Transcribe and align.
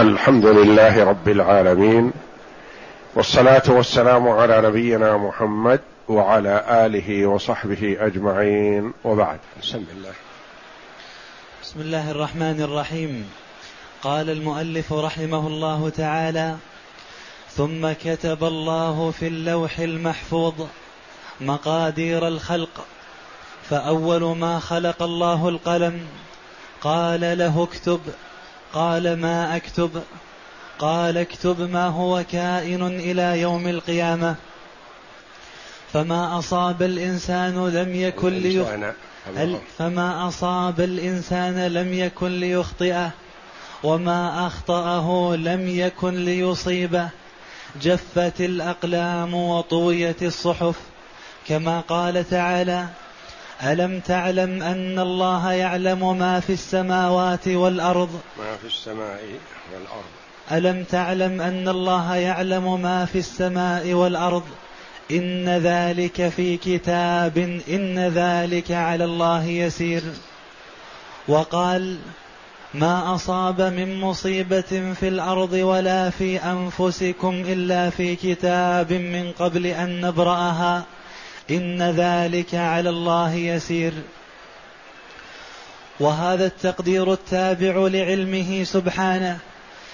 الحمد 0.00 0.46
لله 0.46 1.04
رب 1.04 1.28
العالمين 1.28 2.12
والصلاة 3.14 3.62
والسلام 3.68 4.28
على 4.28 4.60
نبينا 4.60 5.16
محمد 5.16 5.80
وعلى 6.08 6.64
آله 6.86 7.26
وصحبه 7.26 7.96
أجمعين 8.00 8.92
وبعد. 9.04 9.38
بسم 9.62 9.84
الله. 9.96 10.12
بسم 11.62 11.80
الله 11.80 12.10
الرحمن 12.10 12.60
الرحيم. 12.60 13.30
قال 14.02 14.30
المؤلف 14.30 14.92
رحمه 14.92 15.46
الله 15.46 15.88
تعالى 15.88 16.56
ثم 17.50 17.92
كتب 17.92 18.44
الله 18.44 19.10
في 19.10 19.26
اللوح 19.26 19.78
المحفوظ 19.78 20.54
مقادير 21.40 22.28
الخلق 22.28 22.86
فأول 23.70 24.36
ما 24.36 24.58
خلق 24.58 25.02
الله 25.02 25.48
القلم 25.48 26.00
قال 26.80 27.38
له 27.38 27.62
اكتب 27.62 28.00
قال 28.74 29.16
ما 29.16 29.56
أكتب 29.56 30.02
قال 30.78 31.18
اكتب 31.18 31.70
ما 31.70 31.86
هو 31.86 32.24
كائن 32.32 32.86
إلى 32.86 33.40
يوم 33.40 33.68
القيامة. 33.68 34.34
فما 35.92 36.38
أصاب 36.38 36.82
الإنسان 36.82 37.68
لم 37.68 37.94
يكن 37.94 38.32
ليخطئ 38.32 38.76
فما 39.78 40.28
أصاب 40.28 40.80
الإنسان 40.80 41.66
لم 41.66 41.94
يكن 41.94 42.40
ليخطئه. 42.40 43.10
وما 43.82 44.46
أخطأه 44.46 45.36
لم 45.36 45.68
يكن 45.68 46.24
ليصيبه. 46.24 47.08
جفت 47.82 48.40
الأقلام 48.40 49.34
وطويت 49.34 50.22
الصحف. 50.22 50.76
كما 51.48 51.80
قال 51.80 52.30
تعالى 52.30 52.88
ألم 53.62 54.00
تعلم 54.00 54.62
أن 54.62 54.98
الله 54.98 55.52
يعلم 55.52 56.18
ما 56.18 56.40
في 56.40 56.52
السماوات 56.52 57.48
والأرض؟ 57.48 58.20
ما 58.38 58.56
في 58.56 58.66
السماء 58.66 59.20
والأرض. 59.74 60.04
ألم 60.52 60.84
تعلم 60.84 61.40
أن 61.40 61.68
الله 61.68 62.16
يعلم 62.16 62.82
ما 62.82 63.04
في 63.04 63.18
السماء 63.18 63.92
والأرض؟ 63.92 64.42
إن 65.10 65.48
ذلك 65.48 66.28
في 66.28 66.56
كتاب 66.56 67.60
إن 67.68 67.98
ذلك 67.98 68.72
على 68.72 69.04
الله 69.04 69.44
يسير. 69.44 70.02
وقال 71.28 71.98
ما 72.74 73.14
أصاب 73.14 73.60
من 73.60 74.00
مصيبة 74.00 74.94
في 75.00 75.08
الأرض 75.08 75.52
ولا 75.52 76.10
في 76.10 76.38
أنفسكم 76.38 77.42
إلا 77.46 77.90
في 77.90 78.16
كتاب 78.16 78.92
من 78.92 79.32
قبل 79.38 79.66
أن 79.66 80.00
نبرأها. 80.00 80.84
إن 81.50 81.82
ذلك 81.82 82.54
على 82.54 82.90
الله 82.90 83.34
يسير. 83.34 83.92
وهذا 86.00 86.46
التقدير 86.46 87.12
التابع 87.12 87.88
لعلمه 87.88 88.64
سبحانه 88.64 89.38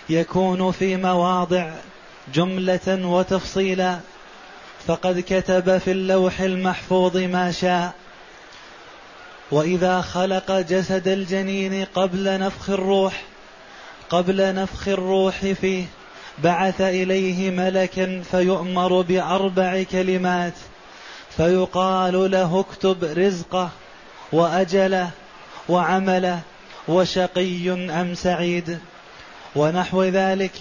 يكون 0.08 0.72
في 0.72 0.96
مواضع 0.96 1.70
جملة 2.34 3.06
وتفصيلا. 3.06 3.98
فقد 4.86 5.20
كتب 5.20 5.78
في 5.78 5.90
اللوح 5.90 6.40
المحفوظ 6.40 7.16
ما 7.16 7.52
شاء. 7.52 7.92
وإذا 9.50 10.00
خلق 10.00 10.52
جسد 10.52 11.08
الجنين 11.08 11.84
قبل 11.94 12.40
نفخ 12.40 12.70
الروح 12.70 13.22
قبل 14.10 14.54
نفخ 14.54 14.88
الروح 14.88 15.36
فيه 15.36 15.84
بعث 16.38 16.80
إليه 16.80 17.50
ملكا 17.50 18.22
فيؤمر 18.30 19.00
بأربع 19.00 19.82
كلمات. 19.82 20.54
فيقال 21.36 22.30
له 22.30 22.60
اكتب 22.60 23.04
رزقه 23.04 23.70
وأجله 24.32 25.10
وعمله 25.68 26.40
وشقي 26.88 27.70
أم 27.70 28.14
سعيد 28.14 28.78
ونحو 29.56 30.02
ذلك. 30.02 30.52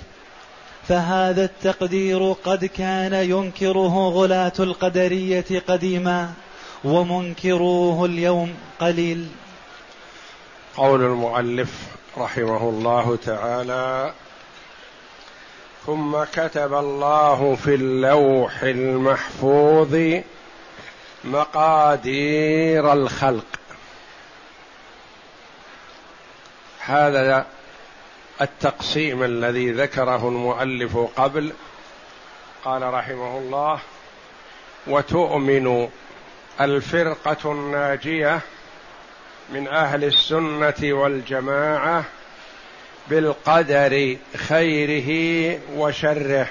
فهذا 0.87 1.43
التقدير 1.43 2.31
قد 2.31 2.65
كان 2.65 3.13
ينكره 3.13 4.09
غلاة 4.09 4.53
القدرية 4.59 5.63
قديما 5.67 6.33
ومنكروه 6.83 8.05
اليوم 8.05 8.53
قليل. 8.79 9.27
قول 10.77 11.01
المؤلف 11.01 11.71
رحمه 12.17 12.69
الله 12.69 13.17
تعالى 13.25 14.13
ثم 15.85 16.23
كتب 16.33 16.73
الله 16.73 17.55
في 17.55 17.75
اللوح 17.75 18.63
المحفوظ 18.63 19.95
مقادير 21.25 22.93
الخلق. 22.93 23.45
هذا 26.79 27.45
التقسيم 28.41 29.23
الذي 29.23 29.71
ذكره 29.71 30.27
المؤلف 30.27 30.97
قبل 30.97 31.53
قال 32.65 32.93
رحمه 32.93 33.37
الله 33.37 33.79
وتؤمن 34.87 35.89
الفرقة 36.61 37.51
الناجية 37.51 38.39
من 39.49 39.67
أهل 39.67 40.03
السنة 40.03 40.93
والجماعة 40.93 42.03
بالقدر 43.07 44.17
خيره 44.37 45.59
وشره. 45.75 46.47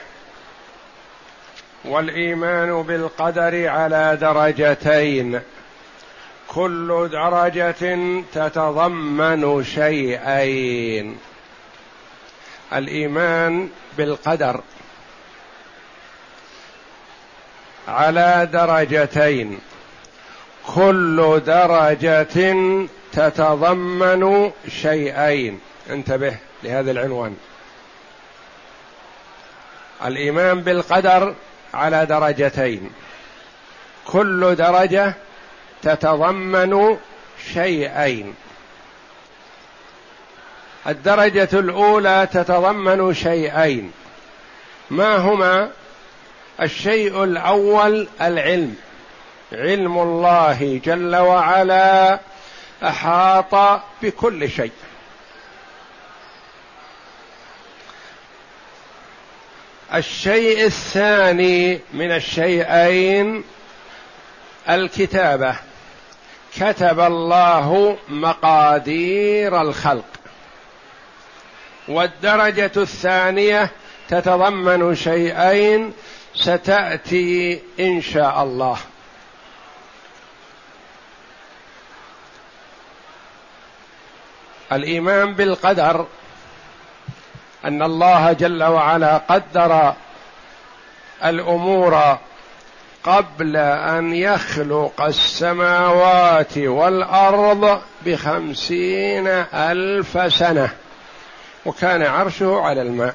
والإيمان 1.85 2.83
بالقدر 2.83 3.69
على 3.69 4.19
درجتين. 4.21 5.41
كل 6.49 7.09
درجة 7.13 7.99
تتضمن 8.35 9.65
شيئين. 9.65 11.19
الإيمان 12.73 13.69
بالقدر 13.99 14.61
على 17.89 18.49
درجتين. 18.53 19.59
كل 20.75 21.43
درجة 21.47 22.47
تتضمن 23.13 24.51
شيئين. 24.69 25.61
انتبه 25.91 26.37
لهذا 26.63 26.91
العنوان. 26.91 27.37
الإيمان 30.05 30.61
بالقدر 30.61 31.35
على 31.75 32.07
درجتين. 32.07 32.91
كل 34.07 34.55
درجة 34.55 35.15
تتضمن 35.83 36.97
شيئين. 37.55 38.35
الدرجة 40.87 41.49
الأولى 41.53 42.29
تتضمن 42.33 43.15
شيئين. 43.15 43.93
ما 44.91 45.17
هما؟ 45.17 45.71
الشيء 46.63 47.25
الأول 47.25 48.09
العلم. 48.21 48.77
علم 49.53 49.99
الله 49.99 50.81
جل 50.85 51.17
وعلا 51.17 52.19
أحاط 52.83 53.81
بكل 54.03 54.51
شيء. 54.51 54.73
الشيء 59.95 60.65
الثاني 60.67 61.81
من 61.93 62.13
الشيئين 62.13 63.45
الكتابة. 64.69 65.57
كتب 66.57 67.01
الله 67.01 67.97
مقادير 68.09 69.61
الخلق. 69.61 70.05
والدرجة 71.89 72.73
الثانية 72.77 73.71
تتضمن 74.09 74.95
شيئين 74.95 75.93
ستأتي 76.35 77.61
إن 77.81 78.03
شاء 78.03 78.43
الله. 78.43 78.79
الإيمان 84.73 85.35
بالقدر. 85.35 86.07
أن 87.65 87.83
الله 87.83 88.33
جل 88.33 88.63
وعلا 88.63 89.17
قدر 89.17 89.95
الأمور 91.25 92.19
قبل 93.05 93.57
أن 93.57 94.15
يخلق 94.15 95.01
السماوات 95.01 96.59
والأرض 96.59 97.83
بخمسين 98.07 99.27
ألف 99.55 100.35
سنة 100.35 100.69
وكان 101.67 102.03
عرشه 102.03 102.61
على 102.61 102.83
الماء. 102.83 103.15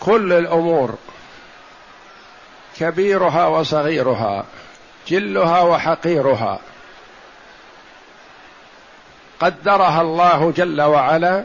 كل 0.00 0.32
الأمور 0.32 0.94
كبيرها 2.78 3.46
وصغيرها 3.46 4.44
جلها 5.08 5.60
وحقيرها 5.60 6.58
قدرها 9.40 10.00
الله 10.00 10.52
جل 10.56 10.82
وعلا 10.82 11.44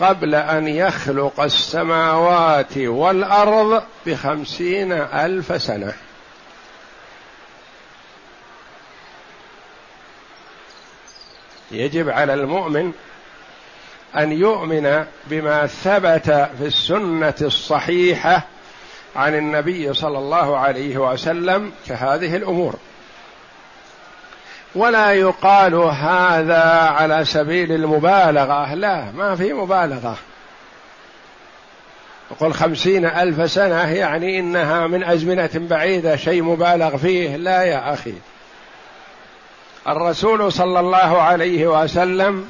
قبل 0.00 0.34
أن 0.34 0.68
يخلق 0.68 1.40
السماوات 1.40 2.76
والأرض 2.78 3.82
بخمسين 4.06 4.92
ألف 4.92 5.62
سنة. 5.62 5.92
يجب 11.70 12.08
على 12.08 12.34
المؤمن 12.34 12.92
أن 14.16 14.32
يؤمن 14.32 15.04
بما 15.26 15.66
ثبت 15.66 16.30
في 16.58 16.66
السنة 16.66 17.34
الصحيحة 17.42 18.46
عن 19.16 19.34
النبي 19.34 19.94
صلى 19.94 20.18
الله 20.18 20.58
عليه 20.58 20.96
وسلم 20.96 21.72
كهذه 21.86 22.36
الأمور. 22.36 22.74
ولا 24.74 25.12
يقال 25.12 25.74
هذا 25.74 26.62
على 26.96 27.24
سبيل 27.24 27.72
المبالغة. 27.72 28.74
لا 28.74 29.04
ما 29.14 29.36
في 29.36 29.52
مبالغة. 29.52 30.16
يقول 32.30 32.54
خمسين 32.54 33.06
ألف 33.06 33.50
سنة 33.50 33.92
يعني 33.92 34.38
إنها 34.38 34.86
من 34.86 35.04
أزمنة 35.04 35.50
بعيدة 35.54 36.16
شيء 36.16 36.42
مبالغ 36.42 36.96
فيه. 36.96 37.36
لا 37.36 37.62
يا 37.62 37.94
أخي. 37.94 38.14
الرسول 39.88 40.52
صلى 40.52 40.80
الله 40.80 41.22
عليه 41.22 41.82
وسلم 41.82 42.48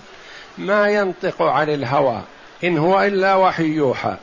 ما 0.59 0.89
ينطق 0.89 1.43
عن 1.43 1.69
الهوى. 1.69 2.21
إن 2.65 2.79
هو 2.79 3.03
إلا 3.03 3.35
وحي 3.35 3.65
يوحى. 3.65 4.15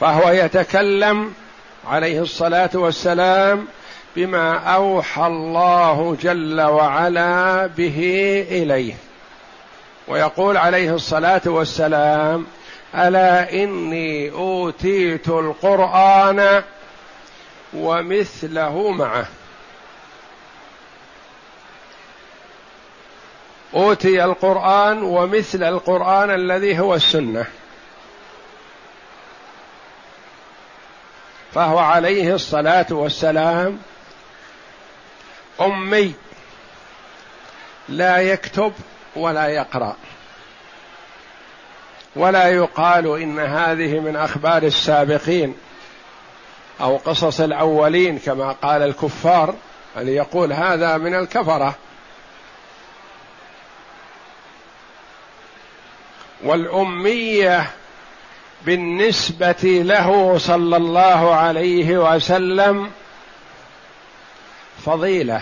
فهو 0.00 0.30
يتكلم 0.30 1.34
عليه 1.88 2.20
الصلاة 2.20 2.70
والسلام 2.74 3.66
بما 4.16 4.56
أوحى 4.56 5.26
الله 5.26 6.16
جل 6.22 6.60
وعلا 6.60 7.66
به 7.66 7.98
إليه. 8.50 8.94
ويقول 10.08 10.56
عليه 10.56 10.94
الصلاة 10.94 11.40
والسلام 11.46 12.46
ألا 12.94 13.52
إني 13.52 14.30
أوتيت 14.30 15.28
القرآن 15.28 16.62
ومثله 17.74 18.90
معه. 18.90 19.26
أوتي 23.74 24.24
القرآن 24.24 25.02
ومثل 25.02 25.62
القرآن 25.62 26.30
الذي 26.30 26.78
هو 26.78 26.94
السنة. 26.94 27.44
فهو 31.54 31.78
عليه 31.78 32.34
الصلاة 32.34 32.86
والسلام 32.90 33.78
أمي 35.66 36.14
لا 37.88 38.18
يكتب 38.18 38.72
ولا 39.16 39.46
يقرأ 39.46 39.96
ولا 42.16 42.48
يقال 42.48 43.22
إن 43.22 43.38
هذه 43.38 44.00
من 44.00 44.16
أخبار 44.16 44.62
السابقين 44.62 45.54
أو 46.80 46.96
قصص 46.96 47.40
الأولين 47.40 48.18
كما 48.18 48.52
قال 48.52 48.82
الكفار 48.82 49.54
بل 49.96 50.08
يقول 50.08 50.52
هذا 50.52 50.96
من 50.96 51.14
الكفرة. 51.14 51.74
والأمية 56.44 57.70
بالنسبة 58.62 59.62
له 59.62 60.38
صلى 60.38 60.76
الله 60.76 61.34
عليه 61.34 62.14
وسلم 62.14 62.90
فضيلة. 64.84 65.40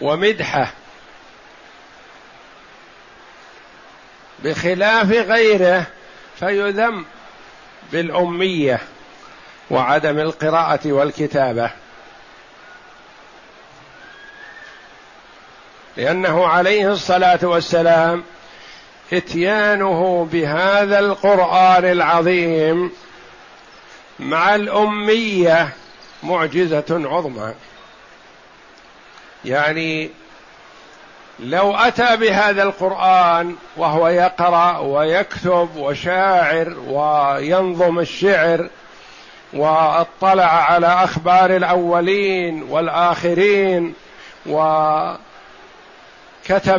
ومدحة. 0.00 0.72
بخلاف 4.44 5.10
غيره 5.10 5.86
فيذم 6.38 7.04
بالأمية 7.92 8.80
وعدم 9.70 10.18
القراءة 10.18 10.92
والكتابة. 10.92 11.70
لأنه 15.96 16.46
عليه 16.46 16.92
الصلاة 16.92 17.38
والسلام 17.42 18.24
إتيانه 19.12 20.28
بهذا 20.32 20.98
القرآن 20.98 21.84
العظيم 21.84 22.92
مع 24.20 24.54
الأمية 24.54 25.68
معجزة 26.22 26.84
عظمى. 26.90 27.54
يعني 29.44 30.10
لو 31.40 31.76
أتى 31.76 32.16
بهذا 32.16 32.62
القرآن 32.62 33.56
وهو 33.76 34.08
يقرأ 34.08 34.78
ويكتب 34.78 35.68
وشاعر 35.76 36.74
وينظم 36.86 37.98
الشعر 37.98 38.68
واطلع 39.52 40.44
على 40.44 40.86
أخبار 40.86 41.56
الأولين 41.56 42.62
والآخرين 42.62 43.94
وكتب 44.46 45.18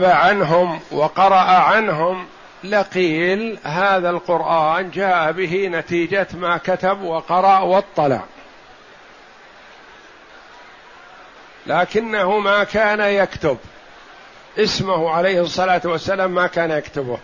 عنهم 0.04 0.80
وقرأ 0.92 1.36
عنهم 1.40 2.26
لقيل 2.64 3.60
هذا 3.64 4.10
القرآن 4.10 4.92
جاء 4.92 5.32
به 5.32 5.68
نتيجة 5.68 6.28
ما 6.34 6.58
كتب 6.58 7.02
وقرأ 7.02 7.60
واطلع. 7.60 8.22
لكنه 11.68 12.40
ما 12.40 12.64
كان 12.64 13.00
يكتب. 13.00 13.58
اسمه 14.58 15.10
عليه 15.10 15.42
الصلاة 15.42 15.82
والسلام 15.86 16.32
ما 16.32 16.48
كان 16.48 16.72
يكتبه. 16.72 17.18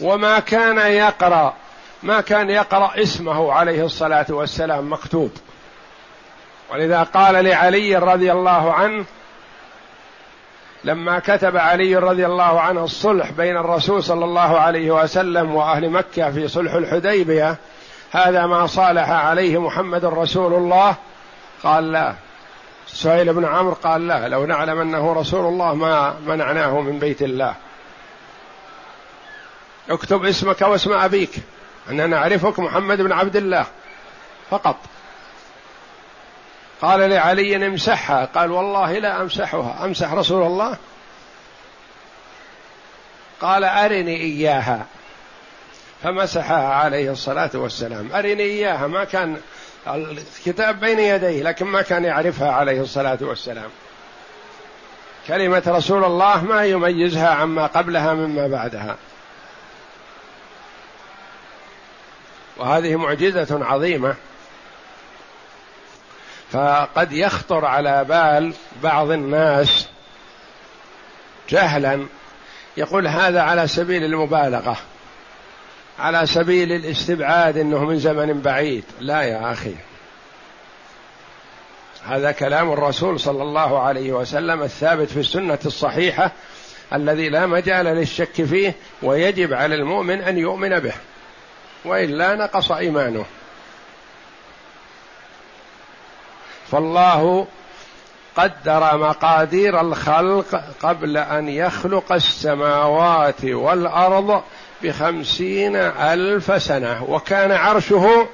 وما 0.00 0.38
كان 0.38 0.78
يقرأ 0.78 1.54
ما 2.02 2.20
كان 2.20 2.50
يقرأ 2.50 3.02
اسمه 3.02 3.52
عليه 3.52 3.84
الصلاة 3.84 4.26
والسلام 4.28 4.92
مكتوب. 4.92 5.30
ولذا 6.70 7.02
قال 7.02 7.44
لعلي 7.44 7.96
رضي 7.96 8.32
الله 8.32 8.72
عنه 8.72 9.04
لما 10.84 11.18
كتب 11.18 11.56
علي 11.56 11.96
رضي 11.96 12.26
الله 12.26 12.60
عنه 12.60 12.84
الصلح 12.84 13.30
بين 13.30 13.56
الرسول 13.56 14.04
صلى 14.04 14.24
الله 14.24 14.58
عليه 14.60 14.90
وسلم 14.90 15.54
وأهل 15.54 15.90
مكة 15.90 16.30
في 16.30 16.48
صلح 16.48 16.72
الحديبية 16.72 17.56
هذا 18.10 18.46
ما 18.46 18.66
صالح 18.66 19.10
عليه 19.10 19.60
محمد 19.60 20.04
رسول 20.04 20.54
الله؟ 20.54 20.96
قال 21.62 21.92
لا. 21.92 22.14
سهيل 22.86 23.32
بن 23.32 23.44
عمرو 23.44 23.74
قال 23.74 24.08
لا 24.08 24.28
لو 24.28 24.46
نعلم 24.46 24.80
أنه 24.80 25.12
رسول 25.12 25.46
الله 25.46 25.74
ما 25.74 26.14
منعناه 26.26 26.80
من 26.80 26.98
بيت 26.98 27.22
الله. 27.22 27.54
اكتب 29.90 30.24
اسمك 30.24 30.62
واسم 30.62 30.92
أبيك 30.92 31.30
اننا 31.90 32.06
نعرفك 32.06 32.58
محمد 32.58 33.00
بن 33.00 33.12
عبد 33.12 33.36
الله 33.36 33.66
فقط. 34.50 34.76
قال 36.82 37.10
لعلي 37.10 37.66
امسحها. 37.66 38.24
قال 38.24 38.50
والله 38.50 38.98
لا 38.98 39.20
أمسحها. 39.22 39.84
أمسح 39.84 40.12
رسول 40.12 40.46
الله؟ 40.46 40.76
قال 43.40 43.64
أرني 43.64 44.16
إياها. 44.16 44.86
فمسحها 46.02 46.74
عليه 46.74 47.12
الصلاة 47.12 47.50
والسلام. 47.54 48.12
أرني 48.12 48.42
إياها. 48.42 48.86
ما 48.86 49.04
كان 49.04 49.36
الكتاب 49.86 50.80
بين 50.80 50.98
يديه 50.98 51.42
لكن 51.42 51.66
ما 51.66 51.82
كان 51.82 52.04
يعرفها 52.04 52.52
عليه 52.52 52.80
الصلاة 52.80 53.18
والسلام. 53.20 53.70
كلمة 55.28 55.62
رسول 55.66 56.04
الله 56.04 56.44
ما 56.44 56.64
يميزها 56.64 57.28
عما 57.28 57.66
قبلها 57.66 58.14
مما 58.14 58.46
بعدها. 58.46 58.96
وهذه 62.56 62.96
معجزة 62.96 63.64
عظيمة. 63.64 64.14
فقد 66.52 67.12
يخطر 67.12 67.64
على 67.64 68.04
بال 68.04 68.54
بعض 68.82 69.10
الناس 69.10 69.88
جهلا. 71.48 72.06
يقول 72.76 73.06
هذا 73.06 73.40
على 73.40 73.68
سبيل 73.68 74.04
المبالغة 74.04 74.76
على 75.98 76.26
سبيل 76.26 76.72
الاستبعاد 76.72 77.56
إنه 77.56 77.84
من 77.84 77.98
زمن 77.98 78.40
بعيد. 78.40 78.84
لا 79.00 79.22
يا 79.22 79.52
أخي 79.52 79.74
هذا 82.04 82.32
كلام 82.32 82.72
الرسول 82.72 83.20
صلى 83.20 83.42
الله 83.42 83.82
عليه 83.82 84.12
وسلم 84.12 84.62
الثابت 84.62 85.08
في 85.08 85.20
السنة 85.20 85.58
الصحيحة 85.66 86.32
الذي 86.92 87.28
لا 87.28 87.46
مجال 87.46 87.86
للشك 87.86 88.44
فيه 88.44 88.74
ويجب 89.02 89.52
على 89.52 89.74
المؤمن 89.74 90.22
أن 90.22 90.38
يؤمن 90.38 90.78
به 90.78 90.94
وإلا 91.84 92.34
نقص 92.34 92.72
إيمانه. 92.72 93.24
فالله 96.72 97.46
قدر 98.36 98.96
مقادير 98.96 99.80
الخلق 99.80 100.64
قبل 100.82 101.16
أن 101.16 101.48
يخلق 101.48 102.12
السماوات 102.12 103.44
والأرض 103.44 104.42
بخمسين 104.82 105.76
ألف 105.76 106.62
سنة 106.62 107.04
وكان 107.08 107.52
عرشه 107.52 108.28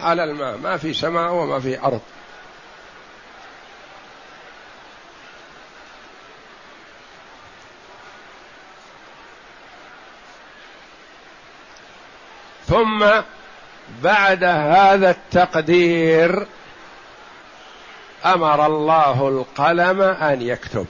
على 0.00 0.24
الماء 0.24 0.56
ما 0.56 0.76
في 0.76 0.94
سماء 0.94 1.32
وما 1.32 1.60
في 1.60 1.80
أرض. 1.80 2.00
ثم 12.66 13.06
بعد 14.02 14.44
هذا 14.44 15.10
التقدير 15.10 16.46
أمر 18.26 18.66
الله 18.66 19.28
القلم 19.28 20.02
أن 20.02 20.42
يكتب. 20.42 20.86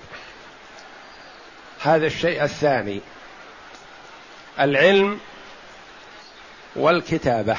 هذا 1.80 2.06
الشيء 2.06 2.44
الثاني 2.44 3.00
العلم 4.60 5.20
والكتابة. 6.76 7.56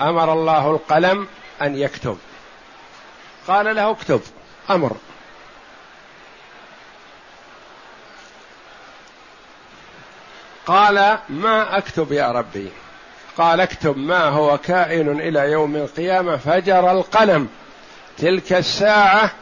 أمر 0.00 0.32
الله 0.32 0.70
القلم 0.70 1.28
أن 1.62 1.76
يكتب. 1.76 2.18
قال 3.48 3.76
له 3.76 3.90
اكتب 3.90 4.22
أمر. 4.70 4.96
قال 10.66 11.18
ما 11.28 11.78
أكتب 11.78 12.12
يا 12.12 12.32
ربي؟ 12.32 12.72
قال 13.38 13.60
اكتب 13.60 13.96
ما 13.96 14.28
هو 14.28 14.58
كائن 14.58 15.20
إلى 15.20 15.40
يوم 15.40 15.76
القيامة 15.76 16.36
فجر 16.36 16.90
القلم. 16.90 17.48
تلك 18.18 18.52
الساعة 18.52 19.32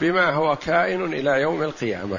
بما 0.00 0.30
هو 0.30 0.56
كائن 0.56 1.04
إلى 1.04 1.30
يوم 1.30 1.62
القيامة. 1.62 2.18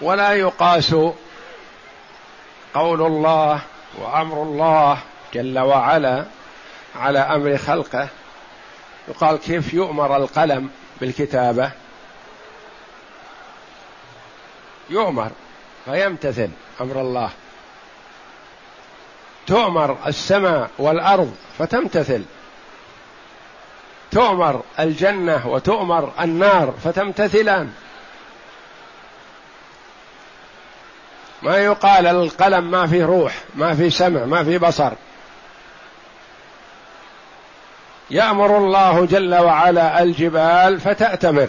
ولا 0.00 0.32
يقاس 0.32 0.94
قول 2.74 3.02
الله 3.02 3.60
وأمر 3.98 4.42
الله 4.42 4.98
جل 5.34 5.58
وعلا 5.58 6.24
على 6.96 7.18
أمر 7.18 7.58
خلقه. 7.58 8.08
يقال 9.08 9.36
كيف 9.36 9.74
يؤمر 9.74 10.16
القلم 10.16 10.70
بالكتابة؟ 11.00 11.70
يؤمر. 14.90 15.30
فيمتثل 15.84 16.48
أمر 16.80 17.00
الله. 17.00 17.30
تؤمر 19.46 19.98
السماء 20.06 20.70
والأرض 20.78 21.34
فتمتثل. 21.58 22.22
تؤمر 24.10 24.62
الجنة 24.80 25.48
وتؤمر 25.48 26.12
النار 26.20 26.74
فتمتثلان. 26.84 27.72
ما 31.42 31.56
يقال 31.56 32.06
القلم 32.06 32.70
ما 32.70 32.86
في 32.86 33.02
روح 33.02 33.34
ما 33.54 33.74
في 33.74 33.90
سمع 33.90 34.24
ما 34.24 34.44
في 34.44 34.58
بصر. 34.58 34.92
يأمر 38.10 38.56
الله 38.56 39.06
جل 39.06 39.34
وعلا 39.34 40.02
الجبال 40.02 40.80
فتأتمر. 40.80 41.48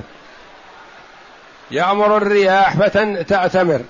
يأمر 1.71 2.17
الرياح 2.17 2.77
فتأتمر. 2.77 3.81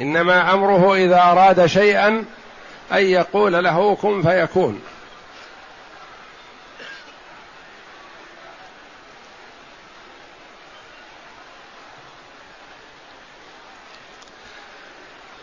إنما 0.00 0.54
أمره 0.54 0.94
إذا 0.94 1.22
أراد 1.22 1.66
شيئا 1.66 2.24
أن 2.92 3.04
يقول 3.06 3.64
له 3.64 3.94
كن 3.94 4.22
فيكون. 4.22 4.82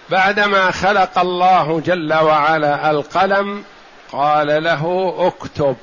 بعدما 0.09 0.71
خلق 0.71 1.19
الله 1.19 1.81
جل 1.85 2.13
وعلا 2.13 2.89
القلم 2.89 3.63
قال 4.11 4.63
له 4.63 5.15
اكتب. 5.19 5.75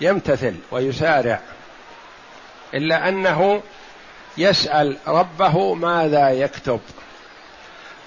يمتثل 0.00 0.54
ويسارع. 0.70 1.40
إلا 2.74 3.08
أنه 3.08 3.62
يسأل 4.38 4.96
ربه 5.06 5.74
ماذا 5.74 6.30
يكتب. 6.30 6.80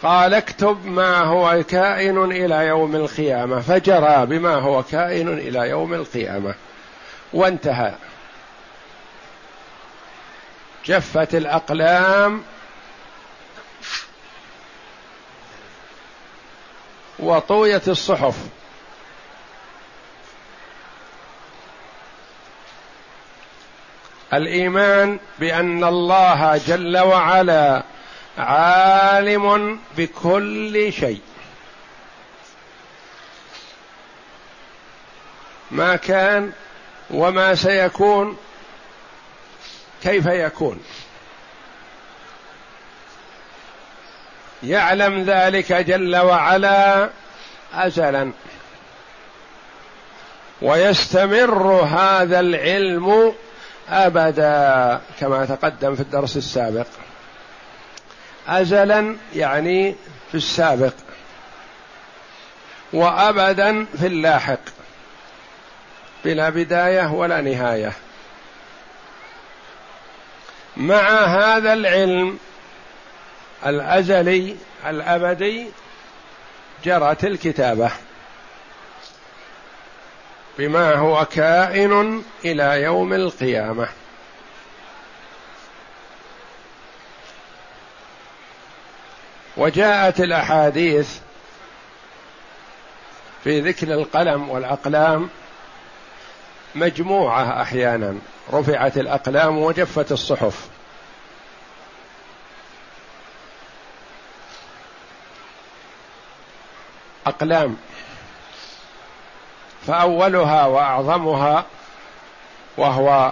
قال 0.03 0.33
اكتب 0.33 0.85
ما 0.85 1.19
هو 1.19 1.63
كائن 1.63 2.31
إلى 2.31 2.55
يوم 2.55 2.95
القيامة 2.95 3.59
فجرى 3.59 4.25
بما 4.25 4.55
هو 4.55 4.83
كائن 4.83 5.27
إلى 5.37 5.59
يوم 5.69 5.93
القيامة. 5.93 6.55
وانتهى. 7.33 7.93
جفت 10.85 11.35
الأقلام 11.35 12.43
وطويت 17.19 17.89
الصحف. 17.89 18.35
الإيمان 24.33 25.19
بأن 25.39 25.83
الله 25.83 26.61
جل 26.67 26.97
وعلا 26.97 27.83
عالم 28.37 29.79
بكل 29.97 30.93
شيء. 30.93 31.21
ما 35.71 35.95
كان 35.95 36.51
وما 37.09 37.55
سيكون 37.55 38.37
كيف 40.03 40.25
يكون. 40.25 40.83
يعلم 44.63 45.23
ذلك 45.23 45.73
جل 45.73 46.15
وعلا 46.15 47.09
ازلا. 47.73 48.31
ويستمر 50.61 51.71
هذا 51.81 52.39
العلم 52.39 53.35
ابدا 53.89 55.01
كما 55.19 55.45
تقدم 55.45 55.95
في 55.95 56.01
الدرس 56.01 56.37
السابق. 56.37 56.87
ازلا 58.47 59.15
يعني 59.35 59.95
في 60.31 60.35
السابق. 60.35 60.93
وابدا 62.93 63.85
في 63.85 64.07
اللاحق. 64.07 64.59
بلا 66.25 66.49
بداية 66.49 67.11
ولا 67.11 67.41
نهاية. 67.41 67.91
مع 70.77 71.25
هذا 71.25 71.73
العلم 71.73 72.39
الأزلي 73.65 74.55
الأبدي 74.85 75.67
جرت 76.83 77.25
الكتابة. 77.25 77.91
بما 80.57 80.95
هو 80.95 81.25
كائن 81.25 82.23
إلى 82.45 82.81
يوم 82.81 83.13
القيامة. 83.13 83.87
وجاءت 89.57 90.19
الأحاديث 90.19 91.17
في 93.43 93.59
ذكر 93.59 93.93
القلم 93.93 94.49
والأقلام 94.49 95.29
مجموعة 96.75 97.61
أحيانا. 97.61 98.15
رفعت 98.53 98.97
الأقلام 98.97 99.57
وجفت 99.57 100.11
الصحف. 100.11 100.67
أقلام. 107.27 107.77
فأولها 109.87 110.65
وأعظمها 110.65 111.65
وهو 112.77 113.31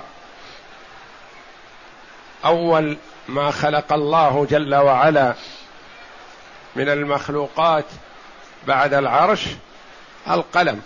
أول 2.46 2.98
ما 3.28 3.52
خلق 3.52 3.94
الله 3.94 4.48
جل 4.50 4.76
وعلا 4.76 5.34
من 6.76 6.90
المخلوقات 6.90 7.86
بعد 8.68 8.94
العرش 8.94 9.46
القلم. 10.30 10.82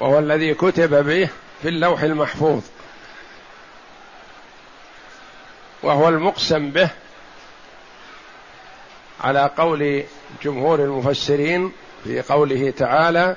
وهو 0.00 0.18
الذي 0.18 0.54
كتب 0.54 1.06
به 1.06 1.28
في 1.62 1.68
اللوح 1.68 2.02
المحفوظ. 2.02 2.62
وهو 5.82 6.08
المقسم 6.08 6.70
به 6.70 6.90
على 9.20 9.50
قول 9.56 10.04
جمهور 10.42 10.78
المفسرين 10.78 11.72
في 12.04 12.22
قوله 12.22 12.70
تعالى 12.70 13.36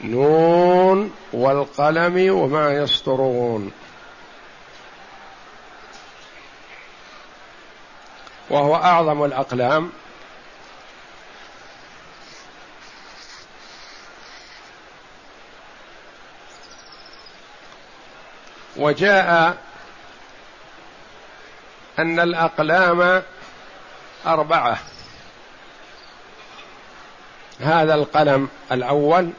نون 0.00 1.14
والقلم 1.32 2.34
وما 2.34 2.72
يسطرون. 2.72 3.72
وهو 8.50 8.76
أعظم 8.76 9.24
الأقلام. 9.24 9.92
وجاء 18.76 19.56
أن 21.98 22.20
الأقلام 22.20 23.22
أربعة. 24.26 24.78
هذا 27.60 27.94
القلم 27.94 28.48
الأول 28.72 29.30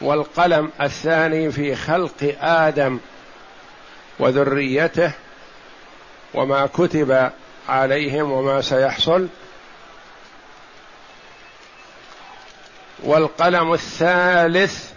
والقلم 0.00 0.70
الثاني 0.80 1.50
في 1.50 1.76
خلق 1.76 2.36
آدم 2.40 2.98
وذريته 4.18 5.12
وما 6.34 6.66
كتب 6.66 7.30
عليهم 7.68 8.32
وما 8.32 8.60
سيحصل. 8.60 9.28
والقلم 13.02 13.72
الثالث 13.72 14.90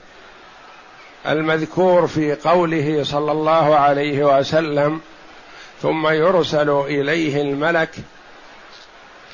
المذكور 1.27 2.07
في 2.07 2.35
قوله 2.35 3.03
صلى 3.03 3.31
الله 3.31 3.75
عليه 3.75 4.37
وسلم 4.37 5.01
ثم 5.81 6.07
يرسل 6.07 6.69
إليه 6.69 7.41
الملك 7.41 7.89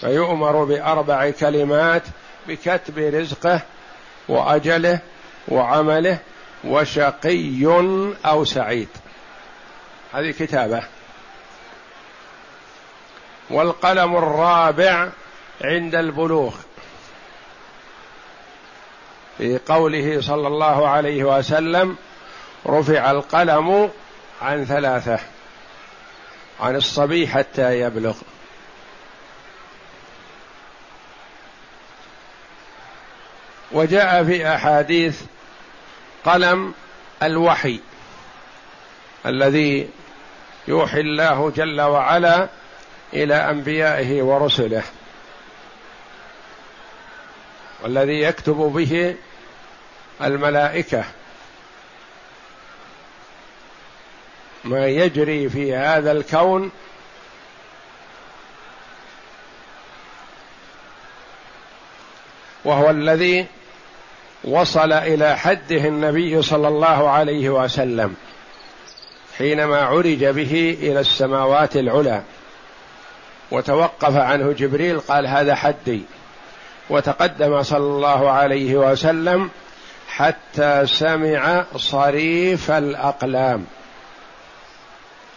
فيؤمر 0.01 0.63
بأربع 0.63 1.29
كلمات 1.29 2.03
بكتب 2.47 2.97
رزقه 2.97 3.61
وأجله 4.27 4.99
وعمله 5.47 6.17
وشقي 6.63 7.65
أو 8.25 8.45
سعيد. 8.45 8.87
هذه 10.13 10.31
كتابة. 10.31 10.83
والقلم 13.49 14.17
الرابع 14.17 15.09
عند 15.61 15.95
البلوغ. 15.95 16.55
في 19.37 19.59
قوله 19.67 20.21
صلى 20.21 20.47
الله 20.47 20.87
عليه 20.87 21.23
وسلم 21.23 21.97
رفع 22.67 23.11
القلم 23.11 23.89
عن 24.41 24.65
ثلاثة 24.65 25.19
عن 26.59 26.75
الصبي 26.75 27.27
حتى 27.27 27.79
يبلغ. 27.79 28.15
وجاء 33.73 34.23
في 34.23 34.55
أحاديث 34.55 35.21
قلم 36.25 36.73
الوحي 37.23 37.79
الذي 39.25 39.89
يوحي 40.67 40.99
الله 40.99 41.49
جل 41.55 41.81
وعلا 41.81 42.49
إلى 43.13 43.35
أنبيائه 43.35 44.21
ورسله 44.21 44.83
والذي 47.83 48.21
يكتب 48.21 48.55
به 48.55 49.15
الملائكة. 50.21 51.03
ما 54.63 54.87
يجري 54.87 55.49
في 55.49 55.75
هذا 55.75 56.11
الكون 56.11 56.71
وهو 62.65 62.89
الذي 62.89 63.47
وصل 64.43 64.93
إلى 64.93 65.37
حده 65.37 65.87
النبي 65.87 66.41
صلى 66.41 66.67
الله 66.67 67.09
عليه 67.09 67.49
وسلم 67.49 68.15
حينما 69.37 69.81
عرج 69.81 70.25
به 70.25 70.77
إلى 70.81 70.99
السماوات 70.99 71.75
العلى 71.75 72.21
وتوقف 73.51 74.15
عنه 74.15 74.51
جبريل 74.51 74.99
قال 74.99 75.27
هذا 75.27 75.55
حدي 75.55 76.01
وتقدم 76.89 77.63
صلى 77.63 77.77
الله 77.77 78.31
عليه 78.31 78.75
وسلم 78.75 79.49
حتى 80.07 80.87
سمع 80.87 81.65
صريف 81.75 82.71
الأقلام. 82.71 83.65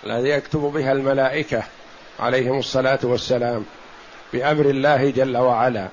الذي 0.07 0.29
يكتب 0.29 0.61
بها 0.61 0.93
الملائكة 0.93 1.63
عليهم 2.21 2.59
الصلاة 2.59 2.99
والسلام 3.03 3.65
بأمر 4.33 4.65
الله 4.65 5.11
جل 5.11 5.37
وعلا. 5.37 5.89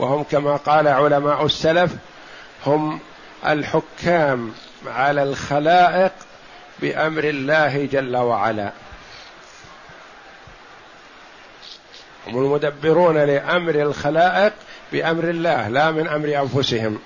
وهم 0.00 0.24
كما 0.30 0.56
قال 0.56 0.88
علماء 0.88 1.44
السلف 1.46 1.92
هم 2.66 3.00
الحكام 3.46 4.52
على 4.86 5.22
الخلائق 5.22 6.12
بأمر 6.78 7.24
الله 7.24 7.86
جل 7.92 8.16
وعلا. 8.16 8.72
هم 12.26 12.44
المدبرون 12.44 13.16
لأمر 13.16 13.74
الخلائق 13.74 14.52
بأمر 14.92 15.24
الله 15.24 15.68
لا 15.68 15.90
من 15.90 16.08
أمر 16.08 16.40
أنفسهم. 16.42 16.98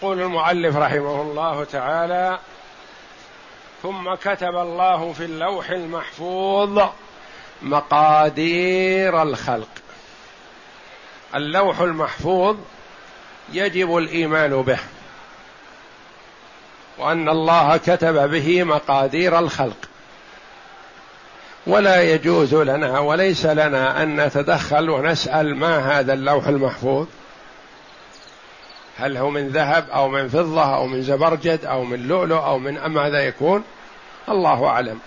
فيقول 0.00 0.20
المؤلف 0.20 0.76
رحمه 0.76 1.22
الله 1.22 1.64
تعالى 1.64 2.38
ثم 3.82 4.14
كتب 4.14 4.56
الله 4.56 5.12
في 5.12 5.24
اللوح 5.24 5.70
المحفوظ 5.70 6.82
مقادير 7.62 9.22
الخلق. 9.22 9.68
اللوح 11.34 11.80
المحفوظ 11.80 12.56
يجب 13.52 13.96
الإيمان 13.96 14.62
به 14.62 14.78
وأن 16.98 17.28
الله 17.28 17.76
كتب 17.76 18.30
به 18.30 18.64
مقادير 18.64 19.38
الخلق. 19.38 19.88
ولا 21.66 22.02
يجوز 22.02 22.54
لنا 22.54 22.98
وليس 22.98 23.46
لنا 23.46 24.02
أن 24.02 24.20
نتدخل 24.20 24.90
ونسأل 24.90 25.56
ما 25.56 25.98
هذا 25.98 26.12
اللوح 26.12 26.46
المحفوظ؟ 26.46 27.06
هل 28.98 29.16
هو 29.16 29.30
من 29.30 29.48
ذهب 29.48 29.90
أو 29.90 30.08
من 30.08 30.28
فضة 30.28 30.74
أو 30.74 30.86
من 30.86 31.02
زبرجد 31.02 31.64
أو 31.64 31.84
من 31.84 32.08
لؤلؤ 32.08 32.44
أو 32.44 32.58
من 32.58 32.86
ماذا 32.86 33.18
يكون؟ 33.18 33.64
الله 34.28 34.66
أعلم. 34.66 35.00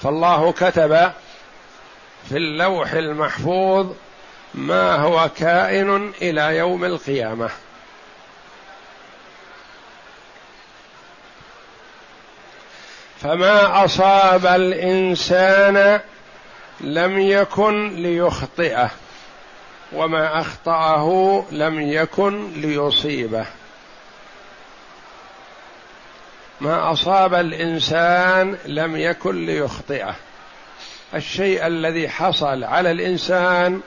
فالله 0.00 0.52
كتب 0.52 1.12
في 2.28 2.36
اللوح 2.36 2.92
المحفوظ 2.92 3.86
ما 4.54 4.96
هو 4.96 5.30
كائن 5.36 6.12
إلى 6.22 6.56
يوم 6.56 6.84
القيامة. 6.84 7.50
فما 13.22 13.84
أصاب 13.84 14.46
الإنسان 14.46 16.00
لم 16.80 17.18
يكن 17.18 18.02
ليخطئه 18.02 18.90
وما 19.92 20.40
أخطأه 20.40 21.44
لم 21.52 21.80
يكن 21.80 22.52
ليصيبه. 22.52 23.46
ما 26.60 26.92
أصاب 26.92 27.34
الإنسان 27.34 28.56
لم 28.66 28.96
يكن 28.96 29.46
ليخطئه. 29.46 30.14
الشيء 31.14 31.66
الذي 31.66 32.08
حصل 32.08 32.64
على 32.64 32.90
الإنسان 32.90 33.80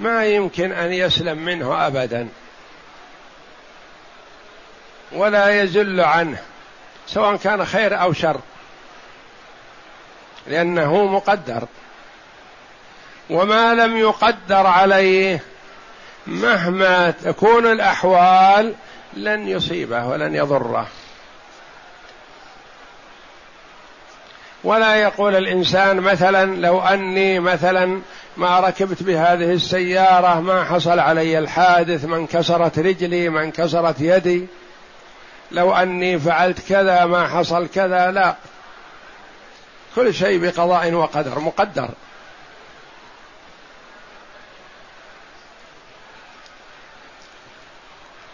ما 0.00 0.26
يمكن 0.26 0.72
أن 0.72 0.92
يسلم 0.92 1.38
منه 1.38 1.86
ابدا 1.86 2.28
ولا 5.12 5.62
يزل 5.62 6.00
عنه 6.00 6.38
سواء 7.06 7.36
كان 7.36 7.66
خير 7.66 8.00
أو 8.00 8.12
شر. 8.12 8.40
لأنه 10.48 11.04
مقدر. 11.04 11.64
وما 13.30 13.74
لم 13.74 13.96
يقدر 13.96 14.66
عليه 14.66 15.42
مهما 16.26 17.10
تكون 17.10 17.66
الأحوال 17.66 18.74
لن 19.14 19.48
يصيبه 19.48 20.06
ولن 20.06 20.34
يضره. 20.34 20.86
ولا 24.64 24.94
يقول 24.94 25.36
الإنسان 25.36 26.00
مثلا 26.00 26.56
لو 26.56 26.80
أني 26.80 27.40
مثلا 27.40 28.00
ما 28.36 28.60
ركبت 28.60 29.02
بهذه 29.02 29.52
السيارة 29.52 30.40
ما 30.40 30.64
حصل 30.64 30.98
علي 30.98 31.38
الحادث 31.38 32.04
ما 32.04 32.16
انكسرت 32.16 32.78
رجلي 32.78 33.28
ما 33.28 33.42
انكسرت 33.42 34.00
يدي. 34.00 34.46
لو 35.50 35.74
أني 35.74 36.18
فعلت 36.18 36.68
كذا 36.68 37.04
ما 37.04 37.28
حصل 37.28 37.68
كذا 37.68 38.10
لا. 38.10 38.34
كل 39.96 40.14
شيء 40.14 40.38
بقضاء 40.38 40.92
وقدر 40.92 41.38
مقدر. 41.38 41.88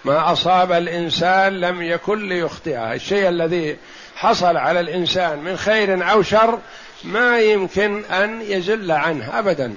ما 0.04 0.32
أصاب 0.32 0.72
الإنسان 0.72 1.60
لم 1.60 1.82
يكن 1.82 2.28
ليخطئه. 2.28 2.92
الشيء 2.94 3.28
الذي 3.28 3.76
حصل 4.16 4.56
على 4.56 4.80
الإنسان 4.80 5.38
من 5.38 5.56
خير 5.56 6.10
أو 6.10 6.22
شر 6.22 6.58
ما 7.04 7.40
يمكن 7.40 8.04
أن 8.04 8.42
يزل 8.42 8.90
عنه 8.90 9.38
ابدا 9.38 9.76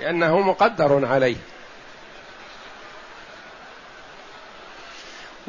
لأنه 0.00 0.40
مقدر 0.40 1.06
عليه. 1.06 1.36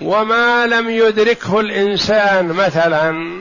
وما 0.01 0.67
لم 0.67 0.89
يدركه 0.89 1.59
الإنسان 1.59 2.47
مثلا 2.47 3.39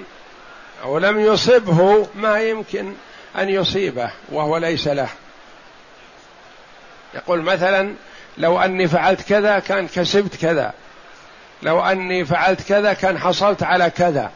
أو 0.83 0.99
لم 0.99 1.21
يصبه 1.21 2.09
ما 2.15 2.41
يمكن 2.41 2.95
أن 3.39 3.49
يصيبه 3.49 4.11
وهو 4.29 4.57
ليس 4.57 4.89
له. 4.89 5.09
يقول 7.15 7.43
مثلا 7.43 7.95
لو 8.39 8.61
أني 8.61 8.89
فعلت 8.89 9.23
كذا 9.23 9.59
كان 9.59 9.89
كسبت 9.89 10.37
كذا. 10.37 10.73
لو 11.63 11.81
أني 11.81 12.25
فعلت 12.25 12.63
كذا 12.63 12.93
كان 12.93 13.19
حصلت 13.19 13.63
على 13.63 13.91
كذا. 13.91 14.31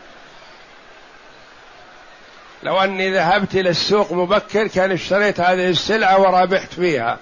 لو 2.63 2.81
أني 2.81 3.15
ذهبت 3.15 3.55
إلى 3.55 3.71
السوق 3.71 4.13
مبكر 4.13 4.67
كان 4.67 4.93
اشتريت 4.93 5.41
هذه 5.41 5.69
السلعة 5.69 6.21
ورابحت 6.21 6.75
فيها. 6.75 7.19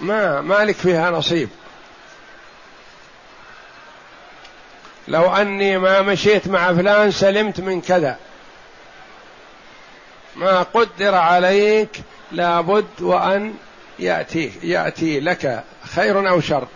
ما 0.00 0.40
مالك 0.40 0.76
فيها 0.76 1.10
نصيب؟ 1.10 1.48
لو 5.08 5.34
أني 5.34 5.78
ما 5.78 6.02
مشيت 6.02 6.48
مع 6.48 6.74
فلان 6.74 7.10
سلمت 7.10 7.60
من 7.60 7.80
كذا. 7.80 8.16
ما 10.36 10.62
قدر 10.62 11.14
عليك 11.14 12.00
لابد 12.32 12.86
وأن 13.00 13.54
يأتي 13.98 14.52
يأتي 14.62 15.20
لك 15.20 15.64
خير 15.94 16.28
أو 16.28 16.40
شر. 16.40 16.66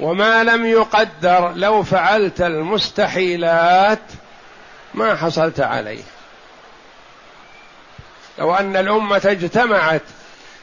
وما 0.00 0.44
لم 0.44 0.66
يقدر 0.66 1.52
لو 1.54 1.82
فعلت 1.82 2.40
المستحيلات 2.40 4.02
ما 4.94 5.16
حصلت 5.16 5.60
عليه. 5.60 6.02
لو 8.38 8.54
أن 8.54 8.76
الأمة 8.76 9.22
اجتمعت 9.24 10.02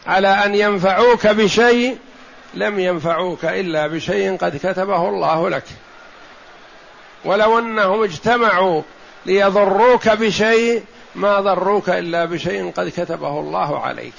على 0.08 0.28
أن 0.28 0.56
ينفعوك 0.56 1.28
بشيء 1.28 1.97
لم 2.54 2.80
ينفعوك 2.80 3.45
إلا 3.45 3.88
بشيء 3.88 4.38
قد 4.38 4.58
كتبه 4.58 5.10
الله 5.10 5.49
لك. 5.49 5.63
ولو 7.25 7.59
أنهم 7.59 8.03
اجتمعوا 8.03 8.81
ليضروك 9.25 10.09
بشيء 10.09 10.83
ما 11.15 11.39
ضروك 11.39 11.89
إلا 11.89 12.25
بشيء 12.25 12.71
قد 12.71 12.89
كتبه 12.89 13.39
الله 13.39 13.79
عليك. 13.79 14.13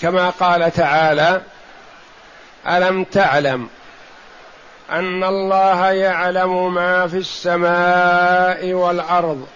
كما 0.00 0.30
قال 0.30 0.72
تعالى 0.72 1.42
ألم 2.66 3.04
تعلم 3.04 3.68
أن 4.90 5.24
الله 5.24 5.90
يعلم 5.90 6.74
ما 6.74 7.06
في 7.06 7.16
السماء 7.16 8.72
والأرض 8.72 9.46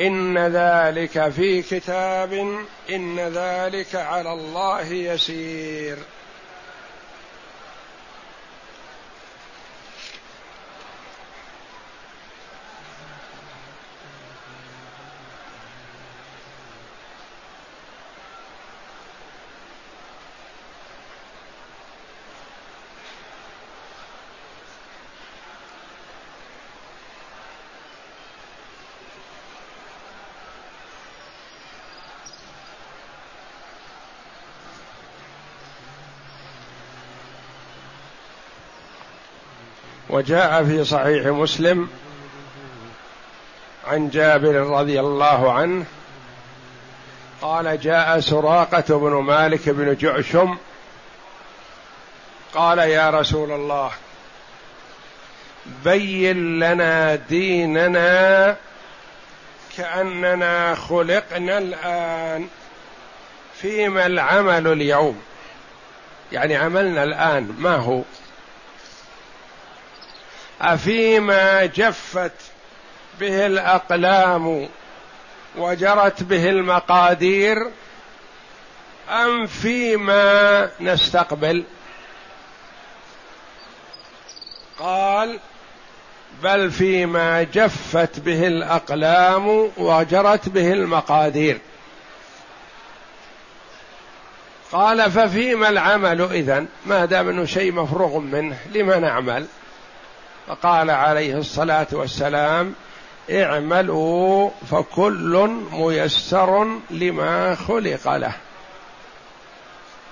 إن 0.00 0.38
ذلك 0.38 1.28
في 1.28 1.62
كتاب 1.62 2.32
إن 2.90 3.18
ذلك 3.18 3.94
على 3.94 4.32
الله 4.32 4.92
يسير. 4.92 5.98
وجاء 40.18 40.64
في 40.64 40.84
صحيح 40.84 41.26
مسلم 41.26 41.88
عن 43.86 44.10
جابر 44.10 44.54
رضي 44.54 45.00
الله 45.00 45.52
عنه 45.52 45.84
قال 47.42 47.80
جاء 47.80 48.20
سراقة 48.20 48.98
بن 48.98 49.10
مالك 49.10 49.68
بن 49.68 49.96
جعشم 49.96 50.56
قال 52.54 52.78
يا 52.78 53.10
رسول 53.10 53.52
الله 53.52 53.90
بين 55.84 56.58
لنا 56.58 57.14
ديننا 57.14 58.56
كأننا 59.76 60.74
خلقنا 60.74 61.58
الآن 61.58 62.48
فيما 63.60 64.06
العمل 64.06 64.66
اليوم. 64.66 65.22
يعني 66.32 66.56
عملنا 66.56 67.04
الآن 67.04 67.54
ما 67.58 67.76
هو؟ 67.76 68.02
أفيما 70.60 71.66
جفت 71.66 72.32
به 73.20 73.46
الأقلام 73.46 74.68
وجرت 75.56 76.22
به 76.22 76.48
المقادير 76.48 77.66
أم 79.10 79.46
فيما 79.46 80.70
نستقبل؟ 80.80 81.64
قال 84.78 85.38
بل 86.42 86.70
فيما 86.70 87.42
جفت 87.42 88.20
به 88.20 88.46
الأقلام 88.46 89.70
وجرت 89.76 90.48
به 90.48 90.72
المقادير. 90.72 91.60
قال 94.72 95.10
ففيما 95.10 95.68
العمل 95.68 96.22
إذن؟ 96.22 96.66
ما 96.86 97.04
دام 97.04 97.28
إنه 97.28 97.44
شيء 97.44 97.72
مفروغ 97.72 98.18
منه 98.18 98.58
لما 98.74 98.98
نعمل؟ 98.98 99.46
فقال 100.48 100.90
عليه 100.90 101.34
الصلاة 101.34 101.86
والسلام 101.92 102.74
اعملوا 103.30 104.50
فكل 104.70 105.50
ميسر 105.72 106.66
لما 106.90 107.54
خلق 107.54 108.16
له. 108.16 108.32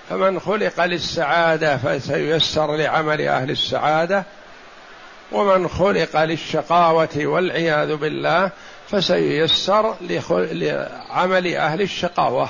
فمن 0.09 0.39
خلق 0.39 0.85
للسعادة 0.85 1.77
فسييسر 1.77 2.75
لعمل 2.75 3.21
أهل 3.21 3.51
السعادة 3.51 4.23
ومن 5.31 5.67
خلق 5.67 6.23
للشقاوة 6.23 7.09
والعياذ 7.17 7.95
بالله 7.95 8.51
فسييسر 8.89 9.95
لعمل 10.31 11.55
أهل 11.55 11.81
الشقاوة. 11.81 12.49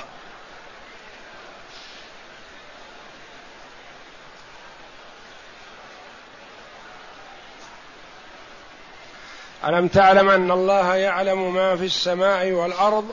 ألم 9.68 9.88
تعلم 9.88 10.28
أن 10.28 10.50
الله 10.50 10.94
يعلم 10.94 11.54
ما 11.54 11.76
في 11.76 11.84
السماء 11.84 12.50
والأرض؟ 12.50 13.04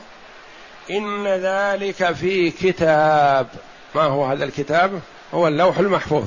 إن 0.90 1.26
ذلك 1.26 2.12
في 2.12 2.50
كتاب. 2.50 3.46
ما 3.94 4.02
هو 4.02 4.24
هذا 4.24 4.44
الكتاب؟ 4.44 5.00
هو 5.34 5.48
اللوح 5.48 5.78
المحفوظ. 5.78 6.24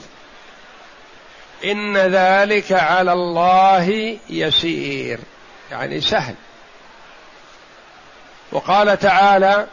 إن 1.65 1.97
ذلك 1.97 2.71
على 2.71 3.13
الله 3.13 4.17
يسير. 4.29 5.19
يعني 5.71 6.01
سهل. 6.01 6.35
وقال 8.51 8.99
تعالى 8.99 9.67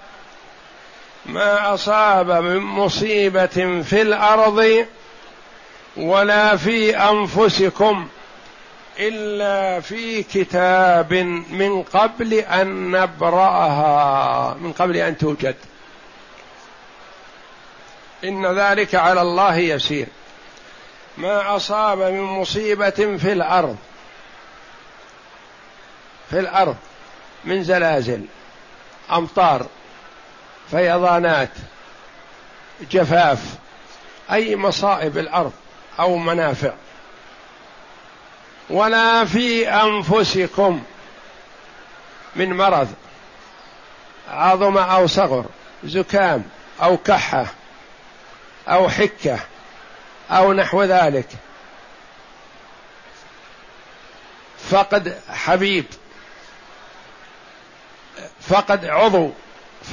ما 1.26 1.74
أصاب 1.74 2.30
من 2.30 2.58
مصيبة 2.58 3.82
في 3.82 4.02
الأرض 4.02 4.86
ولا 5.96 6.56
في 6.56 6.96
أنفسكم 6.96 8.08
إلا 8.98 9.80
في 9.80 10.22
كتاب 10.22 11.12
من 11.50 11.82
قبل 11.82 12.34
أن 12.34 12.90
نبرأها 12.90 14.54
من 14.54 14.72
قبل 14.72 14.96
أن 14.96 15.18
توجد. 15.18 15.56
إن 18.24 18.58
ذلك 18.58 18.94
على 18.94 19.22
الله 19.22 19.56
يسير. 19.56 20.06
ما 21.18 21.56
أصاب 21.56 21.98
من 21.98 22.22
مصيبة 22.22 22.90
في 22.90 23.32
الأرض 23.32 23.76
في 26.30 26.40
الأرض 26.40 26.76
من 27.44 27.64
زلازل 27.64 28.24
أمطار 29.12 29.66
فيضانات 30.70 31.50
جفاف 32.90 33.38
أي 34.32 34.56
مصائب 34.56 35.18
الأرض 35.18 35.52
أو 35.98 36.16
منافع. 36.16 36.72
ولا 38.70 39.24
في 39.24 39.68
أنفسكم 39.68 40.82
من 42.36 42.52
مرض 42.56 42.88
عظم 44.30 44.78
أو 44.78 45.06
صغر 45.06 45.44
زكام 45.84 46.44
أو 46.82 46.96
كحة 46.96 47.46
أو 48.68 48.88
حكة 48.88 49.38
أو 50.30 50.52
نحو 50.52 50.82
ذلك. 50.82 51.28
فقد 54.70 55.18
حبيب 55.28 55.84
فقد 58.40 58.84
عضو 58.84 59.30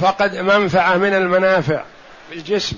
فقد 0.00 0.36
منفعة 0.36 0.96
من 0.96 1.14
المنافع 1.14 1.84
في 2.28 2.34
الجسم. 2.34 2.76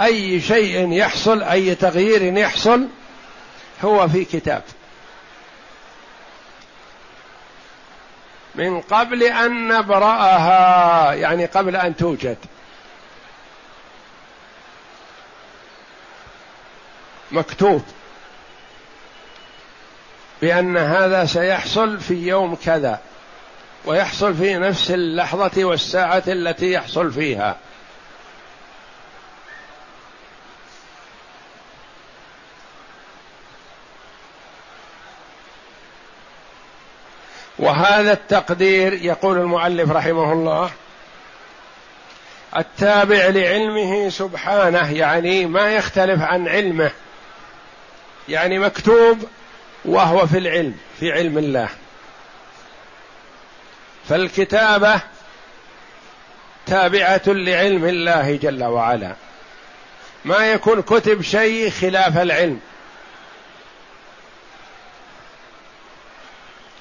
أي 0.00 0.40
شيء 0.40 0.92
يحصل 0.92 1.42
أي 1.42 1.74
تغيير 1.74 2.36
يحصل 2.36 2.88
هو 3.84 4.08
في 4.08 4.24
كتاب. 4.24 4.62
من 8.54 8.80
قبل 8.80 9.22
أن 9.22 9.68
نبرأها 9.68 11.12
يعني 11.12 11.46
قبل 11.46 11.76
أن 11.76 11.96
توجد. 11.96 12.38
مكتوب 17.30 17.82
بأن 20.42 20.76
هذا 20.76 21.26
سيحصل 21.26 22.00
في 22.00 22.14
يوم 22.14 22.54
كذا 22.54 23.00
ويحصل 23.84 24.34
في 24.34 24.56
نفس 24.56 24.90
اللحظة 24.90 25.64
والساعة 25.64 26.22
التي 26.28 26.72
يحصل 26.72 27.12
فيها. 27.12 27.56
وهذا 37.58 38.12
التقدير 38.12 38.92
يقول 38.92 39.38
المؤلف 39.38 39.90
رحمه 39.90 40.32
الله 40.32 40.70
التابع 42.56 43.26
لعلمه 43.26 44.08
سبحانه 44.08 44.92
يعني 44.92 45.46
ما 45.46 45.74
يختلف 45.74 46.22
عن 46.22 46.48
علمه 46.48 46.90
يعني 48.28 48.58
مكتوب 48.58 49.18
وهو 49.84 50.26
في 50.26 50.38
العلم 50.38 50.74
في 51.00 51.12
علم 51.12 51.38
الله. 51.38 51.68
فالكتابة 54.08 55.00
تابعة 56.66 57.22
لعلم 57.26 57.84
الله 57.84 58.36
جل 58.36 58.64
وعلا. 58.64 59.14
ما 60.24 60.52
يكون 60.52 60.82
كتب 60.82 61.22
شيء 61.22 61.70
خلاف 61.70 62.18
العلم. 62.18 62.60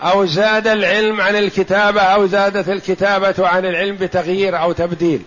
أو 0.01 0.25
زاد 0.25 0.67
العلم 0.67 1.21
عن 1.21 1.35
الكتابة 1.35 2.01
أو 2.01 2.27
زادت 2.27 2.69
الكتابة 2.69 3.47
عن 3.47 3.65
العلم 3.65 3.95
بتغيير 3.95 4.61
أو 4.61 4.71
تبديل. 4.71 5.21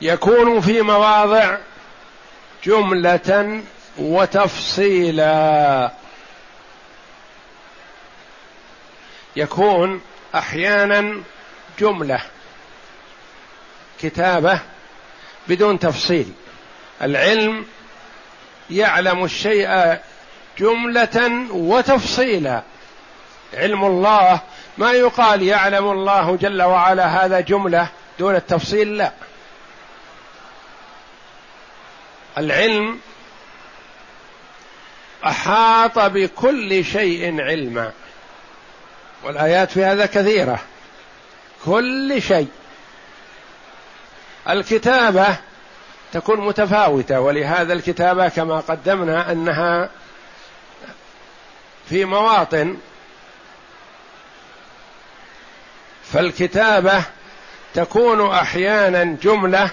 يكون 0.00 0.60
في 0.60 0.82
مواضع 0.82 1.58
جملة 2.64 3.62
وتفصيلا. 3.98 5.90
يكون 9.36 10.00
أحيانا 10.34 11.22
جملة 11.78 12.20
كتابة 14.02 14.60
بدون 15.48 15.78
تفصيل. 15.78 16.32
العلم 17.02 17.66
يعلم 18.70 19.24
الشيء 19.24 19.98
جملة 20.58 21.46
وتفصيلا. 21.50 22.62
علم 23.54 23.84
الله 23.84 24.40
ما 24.78 24.92
يقال 24.92 25.42
يعلم 25.42 25.90
الله 25.90 26.36
جل 26.36 26.62
وعلا 26.62 27.06
هذا 27.06 27.40
جملة 27.40 27.88
دون 28.18 28.36
التفصيل 28.36 28.96
لا. 28.96 29.12
العلم 32.38 33.00
أحاط 35.26 35.98
بكل 35.98 36.84
شيء 36.84 37.40
علما. 37.40 37.92
والآيات 39.24 39.70
في 39.70 39.84
هذا 39.84 40.06
كثيرة. 40.06 40.60
كل 41.64 42.22
شيء. 42.22 42.48
الكتابة 44.48 45.36
تكون 46.12 46.40
متفاوتة 46.40 47.20
ولهذا 47.20 47.72
الكتابة 47.72 48.28
كما 48.28 48.60
قدمنا 48.60 49.32
أنها 49.32 49.90
في 51.88 52.04
مواطن. 52.04 52.76
فالكتابة 56.12 57.02
تكون 57.74 58.30
أحيانا 58.30 59.04
جملة 59.04 59.70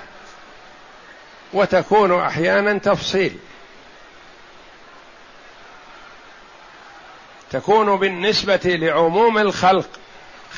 وتكون 1.54 2.20
أحيانا 2.20 2.78
تفصيل. 2.78 3.38
تكون 7.52 7.96
بالنسبة 7.96 8.60
لعموم 8.66 9.38
الخلق 9.38 9.90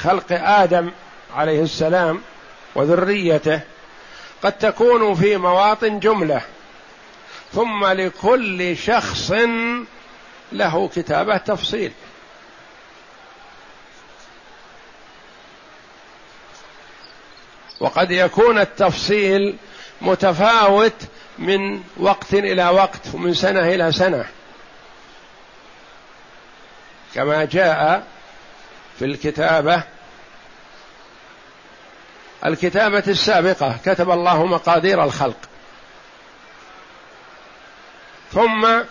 خلق 0.01 0.25
آدم 0.31 0.91
عليه 1.35 1.61
السلام 1.61 2.21
وذريته 2.75 3.61
قد 4.43 4.51
تكون 4.51 5.15
في 5.15 5.37
مواطن 5.37 5.99
جملة. 5.99 6.41
ثم 7.53 7.85
لكل 7.85 8.77
شخص 8.77 9.31
له 10.51 10.87
كتابه 10.87 11.37
تفصيل. 11.37 11.91
وقد 17.79 18.11
يكون 18.11 18.59
التفصيل 18.59 19.55
متفاوت 20.01 20.93
من 21.39 21.83
وقت 21.97 22.33
إلى 22.33 22.69
وقت 22.69 23.01
ومن 23.13 23.33
سنة 23.33 23.59
إلى 23.59 23.91
سنة. 23.91 24.25
كما 27.15 27.45
جاء 27.45 28.07
في 28.99 29.05
الكتابة 29.05 29.83
الكتابة 32.45 33.03
السابقة 33.07 33.77
كتب 33.85 34.11
الله 34.11 34.45
مقادير 34.45 35.03
الخلق. 35.03 35.37
ثم 38.31 38.81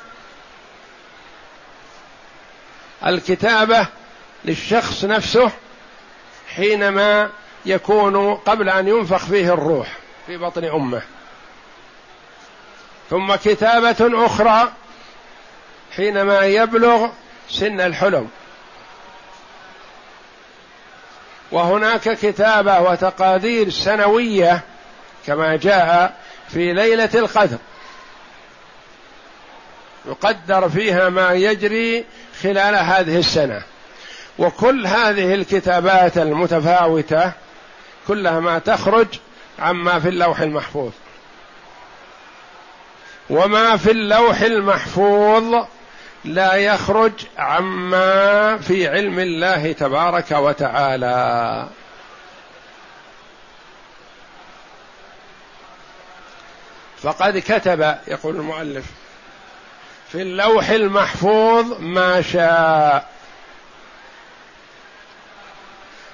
الكتابة 3.07 3.87
للشخص 4.45 5.05
نفسه 5.05 5.51
حينما 6.49 7.31
يكون 7.67 8.35
قبل 8.35 8.69
أن 8.69 8.89
ينفخ 8.89 9.27
فيه 9.27 9.55
الروح 9.55 9.97
في 10.27 10.37
بطن 10.37 10.65
أمه. 10.65 11.03
ثم 13.11 13.35
كتابة 13.35 14.27
أخرى 14.27 14.73
حينما 15.97 16.41
يبلغ 16.41 17.09
سن 17.53 17.81
الحلم. 17.81 18.29
وهناك 21.53 22.19
كتابة 22.19 22.81
وتقادير 22.81 23.71
سنوية 23.71 24.61
كما 25.27 25.57
جاء 25.57 26.17
في 26.49 26.73
ليلة 26.73 27.11
القدر. 27.15 27.59
يقدر 30.07 30.69
فيها 30.69 31.09
ما 31.09 31.33
يجري 31.33 32.05
خلال 32.43 32.75
هذه 32.75 33.19
السنة. 33.19 33.63
وكل 34.39 34.87
هذه 34.87 35.35
الكتابات 35.35 36.19
المتفاوتة 36.19 37.33
كلها 38.09 38.41
ما 38.41 38.59
تخرج 38.59 39.07
عما 39.59 40.01
في 40.01 40.09
اللوح 40.09 40.41
المحفوظ. 40.41 40.93
وما 43.31 43.77
في 43.77 43.91
اللوح 43.91 44.41
المحفوظ 44.41 45.65
لا 46.25 46.55
يخرج 46.55 47.13
عما 47.39 48.59
في 48.59 48.89
علم 48.89 49.19
الله 49.19 49.73
تبارك 49.73 50.31
وتعالى. 50.31 51.67
فقد 57.03 57.39
كتب 57.39 57.99
يقول 58.09 58.37
المؤلف 58.37 58.85
في 60.13 60.23
اللوح 60.23 60.69
المحفوظ 60.69 61.81
ما 61.81 62.23
شاء. 62.23 63.09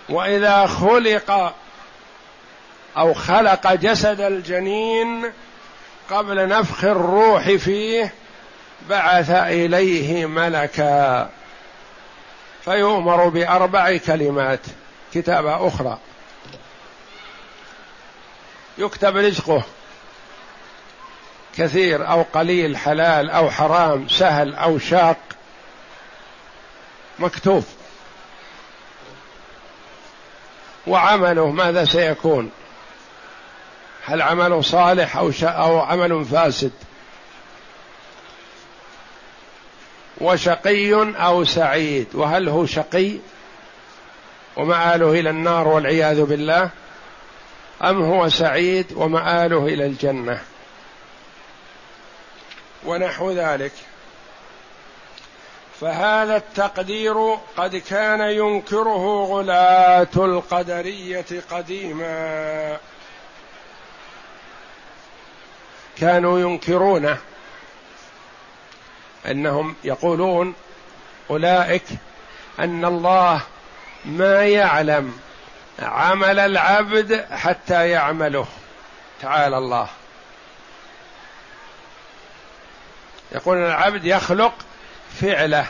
وإذا 0.09 0.66
خلق 0.66 1.55
أو 2.97 3.14
خلق 3.14 3.73
جسد 3.73 4.21
الجنين 4.21 5.33
قبل 6.11 6.49
نفخ 6.49 6.85
الروح 6.85 7.51
فيه 7.51 8.12
بعث 8.88 9.31
إليه 9.31 10.27
ملكا 10.27 11.31
فيؤمر 12.64 13.29
بأربع 13.29 13.97
كلمات. 13.97 14.61
كتابة 15.14 15.69
أخرى. 15.69 15.99
يكتب 18.79 19.17
رزقه. 19.17 19.62
كثير 21.57 22.11
أو 22.11 22.23
قليل 22.23 22.77
حلال 22.77 23.31
أو 23.31 23.51
حرام 23.51 24.09
سهل 24.09 24.55
أو 24.55 24.79
شاق. 24.79 25.17
مكتوب. 27.19 27.64
وعمله 30.87 31.51
ماذا 31.51 31.85
سيكون؟ 31.85 32.51
هل 34.05 34.23
عمل 34.23 34.64
صالح 34.64 35.17
أو, 35.17 35.33
أو 35.43 35.81
عمل 35.81 36.25
فاسد؟ 36.25 36.73
وشقي 40.21 40.93
أو 41.17 41.45
سعيد 41.45 42.07
وهل 42.15 42.49
هو 42.49 42.67
شقي؟ 42.67 43.13
ومآله 44.57 45.11
إلى 45.13 45.31
النار 45.31 45.69
والعياذ 45.69 46.25
بالله؟ 46.25 46.71
أم 47.83 48.03
هو 48.03 48.29
سعيد 48.29 48.93
ومآله 48.97 49.67
إلى 49.67 49.87
الجنة؟ 49.87 50.43
ونحو 52.87 53.33
ذلك. 53.33 53.73
فهذا 55.81 56.37
التقدير 56.37 57.35
قد 57.57 57.77
كان 57.77 58.21
ينكره 58.21 59.25
غلاة 59.25 60.09
القدرية 60.17 61.27
قديما. 61.51 62.77
كانوا 65.99 66.41
ينكرونه. 66.41 67.19
أنهم 69.31 69.77
يقولون 69.85 70.55
أولئك 71.31 71.85
أن 72.59 72.85
الله 72.85 73.41
ما 74.05 74.45
يعلم 74.45 75.19
عمل 75.79 76.38
العبد 76.38 77.27
حتى 77.31 77.88
يعمله. 77.88 78.47
تعالى 79.21 79.59
الله. 79.59 79.88
يقول 83.33 83.59
العبد 83.59 84.05
يخلق 84.05 84.55
فعله. 85.21 85.67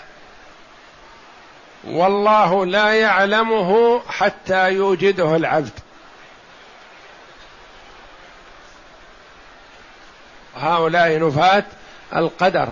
والله 1.85 2.67
لا 2.67 2.93
يعلمه 2.93 4.03
حتى 4.09 4.73
يوجده 4.73 5.37
العبد. 5.37 5.79
هؤلاء 10.57 11.19
نفاة 11.19 11.65
القدر. 12.17 12.69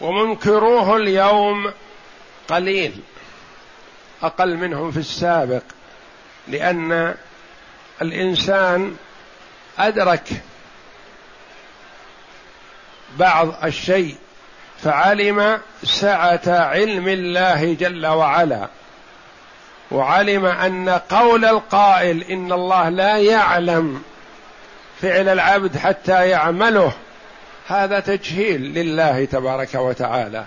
ومنكروه 0.00 0.96
اليوم 0.96 1.72
قليل 2.48 3.00
أقل 4.22 4.56
منهم 4.56 4.90
في 4.90 4.96
السابق 4.96 5.62
لأن 6.48 7.14
الإنسان 8.02 8.96
أدرك 9.78 10.28
بعض 13.16 13.64
الشيء 13.64 14.16
فعلم 14.82 15.60
سعة 15.82 16.40
علم 16.46 17.08
الله 17.08 17.74
جل 17.74 18.06
وعلا 18.06 18.68
وعلم 19.90 20.46
أن 20.46 20.88
قول 20.88 21.44
القائل 21.44 22.22
إن 22.22 22.52
الله 22.52 22.88
لا 22.88 23.16
يعلم 23.16 24.02
فعل 25.00 25.28
العبد 25.28 25.76
حتى 25.76 26.28
يعمله 26.28 26.92
هذا 27.68 28.00
تجهيل 28.00 28.60
لله 28.60 29.24
تبارك 29.24 29.74
وتعالى. 29.74 30.44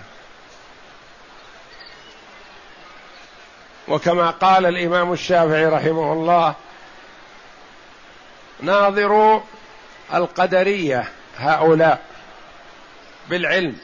وكما 3.88 4.30
قال 4.30 4.66
الإمام 4.66 5.12
الشافعي 5.12 5.66
رحمه 5.66 6.12
الله 6.12 6.54
ناظروا 8.60 9.40
القدرية 10.14 11.08
هؤلاء 11.38 12.02
بالعلم. 13.28 13.76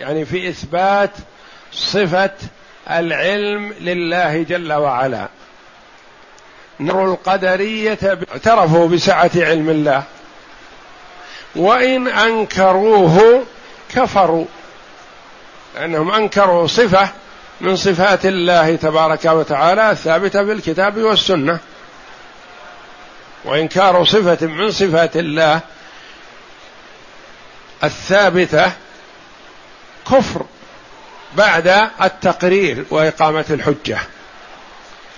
يعني 0.00 0.24
في 0.24 0.48
إثبات 0.48 1.10
صفة 1.72 2.34
العلم 2.90 3.74
لله 3.80 4.42
جل 4.42 4.72
وعلا. 4.72 5.28
نر 6.80 7.04
القدرية 7.04 7.98
اعترفوا 8.32 8.88
بسعة 8.88 9.30
علم 9.36 9.68
الله. 9.68 10.04
وإن 11.56 12.08
أنكروه 12.08 13.44
كفروا. 13.94 14.44
لأنهم 15.74 16.10
أنكروا 16.10 16.66
صفة 16.66 17.08
من 17.60 17.76
صفات 17.76 18.26
الله 18.26 18.76
تبارك 18.76 19.24
وتعالى 19.24 19.90
الثابته 19.90 20.44
في 20.44 20.52
الكتاب 20.52 20.98
والسنة. 20.98 21.58
وإنكار 23.44 24.04
صفة 24.04 24.46
من 24.46 24.70
صفات 24.70 25.16
الله 25.16 25.60
الثابتة 27.84 28.72
كفر 30.10 30.42
بعد 31.36 31.88
التقرير 32.02 32.84
وإقامة 32.90 33.44
الحجة. 33.50 33.98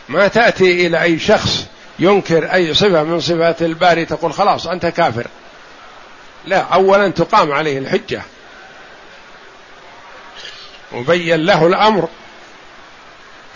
ما 0.08 0.28
تأتي 0.28 0.86
إلى 0.86 1.02
أي 1.02 1.18
شخص 1.18 1.66
ينكر 1.98 2.52
أي 2.52 2.74
صفة 2.74 3.02
من 3.02 3.20
صفات 3.20 3.62
الباري 3.62 4.04
تقول 4.04 4.32
خلاص 4.32 4.66
أنت 4.66 4.86
كافر. 4.86 5.26
لا 6.46 6.60
اولا 6.60 7.08
تقام 7.08 7.52
عليه 7.52 7.78
الحجة. 7.78 8.22
وبين 10.92 11.44
له 11.44 11.66
الأمر. 11.66 12.08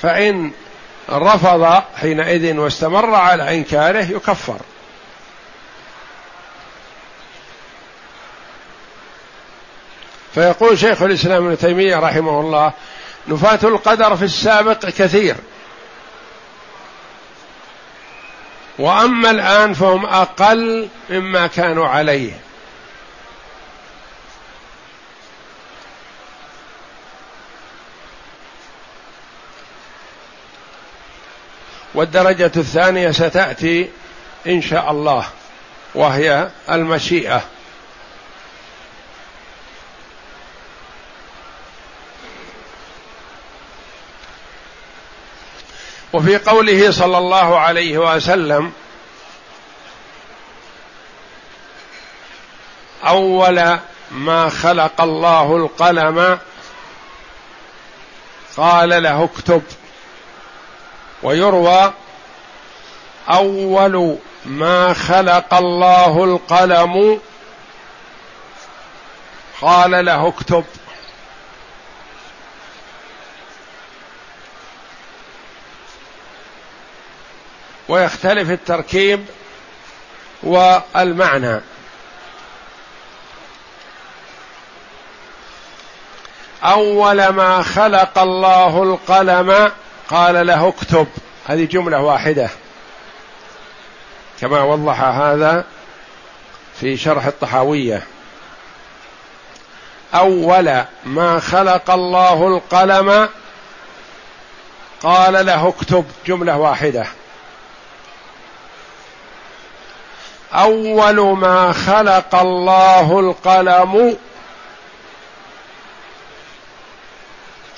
فإن 0.02 0.52
رفض 1.10 1.82
حينئذ 1.96 2.56
واستمر 2.56 3.14
على 3.14 3.56
إنكاره 3.56 4.04
يكفر. 4.10 4.58
فيقول 10.34 10.78
شيخ 10.78 11.02
الإسلام 11.02 11.46
ابن 11.46 11.58
تيمية 11.58 11.96
رحمه 11.96 12.40
الله 12.40 12.72
نفاة 13.28 13.68
القدر 13.68 14.16
في 14.16 14.24
السابق 14.24 14.86
كثير. 14.86 15.36
وأما 18.78 19.30
الآن 19.30 19.74
فهم 19.74 20.06
أقل 20.06 20.88
مما 21.10 21.46
كانوا 21.46 21.88
عليه. 21.88 22.47
والدرجة 31.98 32.52
الثانية 32.56 33.10
ستأتي 33.10 33.90
إن 34.46 34.62
شاء 34.62 34.90
الله 34.90 35.26
وهي 35.94 36.48
المشيئة. 36.70 37.42
وفي 46.12 46.36
قوله 46.38 46.90
صلى 46.90 47.18
الله 47.18 47.58
عليه 47.58 47.98
وسلم 47.98 48.72
أول 53.06 53.78
ما 54.10 54.48
خلق 54.48 55.00
الله 55.00 55.56
القلم 55.56 56.38
قال 58.56 59.02
له 59.02 59.24
اكتب. 59.24 59.62
ويروى 61.22 61.92
أول 63.30 64.18
ما 64.44 64.94
خلق 64.94 65.54
الله 65.54 66.24
القلم. 66.24 67.20
قال 69.60 70.04
له 70.04 70.28
اكتب. 70.28 70.64
ويختلف 77.88 78.50
التركيب 78.50 79.26
والمعنى. 80.42 81.60
أول 86.64 87.28
ما 87.28 87.62
خلق 87.62 88.18
الله 88.18 88.82
القلم 88.82 89.72
قال 90.10 90.46
له 90.46 90.68
اكتب. 90.68 91.06
هذه 91.46 91.64
جملة 91.64 92.00
واحدة. 92.00 92.50
كما 94.40 94.62
وضح 94.62 95.00
هذا 95.00 95.64
في 96.80 96.96
شرح 96.96 97.26
الطحاوية. 97.26 98.02
أول 100.14 100.84
ما 101.04 101.40
خلق 101.40 101.90
الله 101.90 102.46
القلم 102.46 103.28
قال 105.02 105.46
له 105.46 105.68
اكتب. 105.68 106.04
جملة 106.26 106.56
واحدة. 106.56 107.06
أول 110.54 111.36
ما 111.38 111.72
خلق 111.72 112.34
الله 112.34 113.20
القلم 113.20 114.16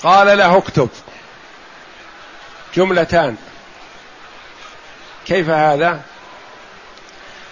قال 0.03 0.37
له 0.37 0.57
اكتب. 0.57 0.89
جملتان. 2.75 3.35
كيف 5.25 5.49
هذا؟ 5.49 6.01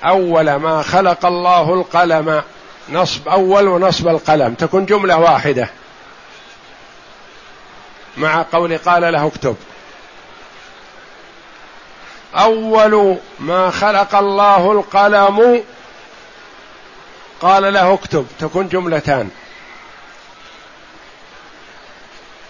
أول 0.03 0.55
ما 0.55 0.83
خلق 0.83 1.25
الله 1.25 1.73
القلم 1.73 2.43
نصب 2.89 3.27
أول 3.27 3.67
ونصب 3.67 4.07
القلم 4.07 4.53
تكون 4.53 4.85
جملة 4.85 5.17
واحدة. 5.17 5.69
مع 8.17 8.45
قول 8.51 8.77
قال 8.77 9.13
له 9.13 9.27
اكتب. 9.27 9.55
أول 12.35 13.17
ما 13.39 13.71
خلق 13.71 14.15
الله 14.15 14.71
القلم 14.71 15.63
قال 17.41 17.73
له 17.73 17.93
اكتب 17.93 18.27
تكون 18.39 18.69
جملتان. 18.69 19.29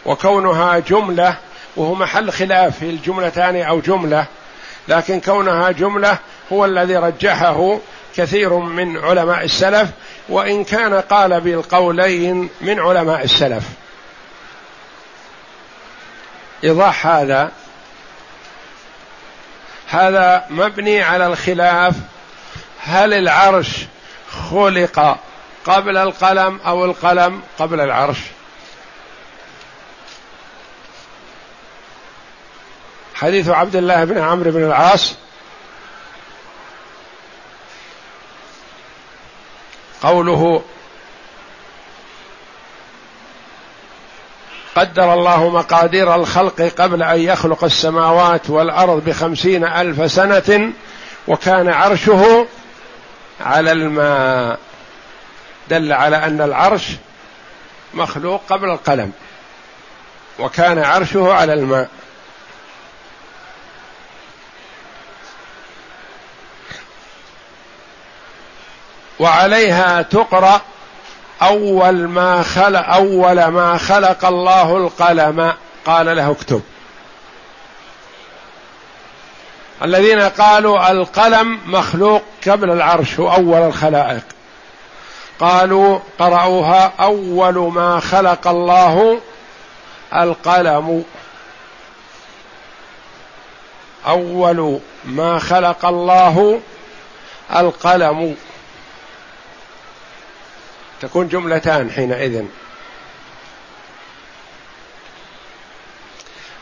وكونها 0.06 0.80
جملة 0.80 1.38
وهو 1.80 1.96
محل 1.96 2.32
خلاف 2.32 2.80
في 2.80 2.90
الجملتان 2.90 3.62
أو 3.62 3.80
جملة 3.80 4.26
لكن 4.88 5.20
كونها 5.20 5.72
جملة 5.72 6.18
هو 6.52 6.66
الذي 6.66 6.96
رجحه 6.96 7.80
كثير 8.16 8.54
من 8.54 8.98
علماء 8.98 9.44
السلف 9.44 9.90
وإن 10.30 10.64
كان 10.64 10.94
قال 10.94 11.42
بالقولين 11.42 12.50
من 12.62 12.80
علماء 12.80 13.24
السلف. 13.24 13.64
إيضاح 16.64 17.08
هذا. 17.08 17.52
هذا 19.88 20.46
مبني 20.50 21.02
على 21.02 21.28
الخلاف 21.28 21.96
هل 22.80 23.14
العرش 23.14 23.86
خلق 24.52 25.18
قبل 25.66 25.98
القلم 25.98 26.60
أو 26.66 26.86
القلم 26.86 27.42
قبل 27.60 27.80
العرش؟ 27.80 28.20
حديث 33.20 33.50
عبد 33.50 33.76
الله 33.76 34.04
بن 34.04 34.18
عمرو 34.18 34.52
بن 34.52 34.64
العاص. 34.64 35.16
قوله 40.02 40.64
قدر 44.76 45.14
الله 45.14 45.50
مقادير 45.50 46.16
الخلق 46.16 46.62
قبل 46.62 47.04
أن 47.04 47.20
يخلق 47.20 47.64
السماوات 47.64 48.50
والأرض 48.50 49.04
بخمسين 49.06 49.64
ألف 49.64 50.12
سنة 50.12 50.72
وكان 51.28 51.70
عرشه 51.70 52.48
على 53.42 53.72
الماء. 53.72 54.60
دل 55.70 55.94
على 55.94 56.18
أن 56.18 56.42
العرش 56.42 56.88
مخلوق 57.94 58.42
قبل 58.50 58.70
القلم 58.70 59.12
وكان 60.40 60.80
عرشه 60.80 61.34
على 61.34 61.54
الماء. 61.54 61.90
وعليها 69.20 70.02
تقرأ 70.02 70.62
أول 71.42 72.08
ما 72.08 72.44
خلق 72.44 72.94
أول 72.94 73.46
ما 73.46 73.78
خلق 73.78 74.26
الله 74.26 74.78
القلم. 74.78 75.54
قال 75.86 76.16
له 76.16 76.32
اكتب. 76.32 76.62
الذين 79.84 80.22
قالوا 80.22 80.92
القلم 80.92 81.60
مخلوق 81.66 82.24
قبل 82.48 82.72
العرش 82.72 83.20
أول 83.20 83.62
الخلائق. 83.62 84.24
قالوا 85.40 86.00
قرأوها 86.20 86.92
أول 87.00 87.74
ما 87.74 88.00
خلق 88.00 88.48
الله 88.48 89.22
القلم. 90.16 91.06
أول 94.08 94.80
ما 95.06 95.40
خلق 95.40 95.86
الله 95.86 96.60
القلم. 97.56 98.36
تكون 101.02 101.28
جملتان 101.28 101.92
حينئذ. 101.92 102.44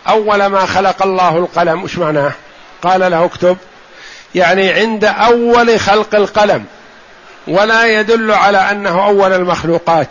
أول 0.08 0.46
ما 0.46 0.66
خلق 0.66 1.04
الله 1.04 1.38
القلم 1.38 1.84
وش 1.84 1.98
معناه؟ 1.98 2.32
قال 2.82 3.12
له 3.12 3.26
اكتب. 3.26 3.58
يعني 4.36 4.70
عند 4.74 5.06
أول 5.06 5.80
خلق 5.80 6.16
القلم. 6.16 6.66
ولا 7.48 7.86
يدل 8.00 8.32
على 8.32 8.58
أنه 8.58 9.06
أول 9.06 9.34
المخلوقات. 9.34 10.10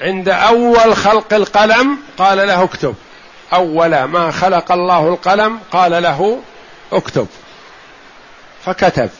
عند 0.00 0.28
أول 0.28 0.96
خلق 0.96 1.34
القلم 1.34 1.98
قال 2.18 2.38
له 2.38 2.64
اكتب. 2.64 2.94
أول 3.52 4.04
ما 4.04 4.30
خلق 4.30 4.72
الله 4.72 5.08
القلم 5.08 5.60
قال 5.72 6.02
له 6.02 6.40
اكتب. 6.92 7.26
فكتب. 8.64 9.10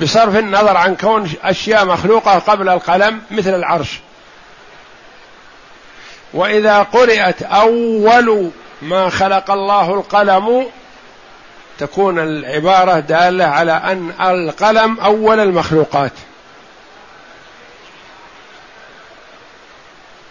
بصرف 0.00 0.36
النظر 0.36 0.76
عن 0.76 0.96
كون 0.96 1.32
أشياء 1.42 1.84
مخلوقة 1.84 2.38
قبل 2.38 2.68
القلم 2.68 3.22
مثل 3.30 3.54
العرش. 3.54 4.00
وإذا 6.34 6.82
قرات 6.82 7.42
أول 7.42 8.50
ما 8.82 9.08
خلق 9.08 9.50
الله 9.50 9.94
القلم 9.94 10.66
تكون 11.78 12.18
العبارة 12.18 12.98
دالة 13.00 13.44
على 13.44 13.72
أن 13.72 14.12
القلم 14.20 15.00
أول 15.00 15.40
المخلوقات. 15.40 16.12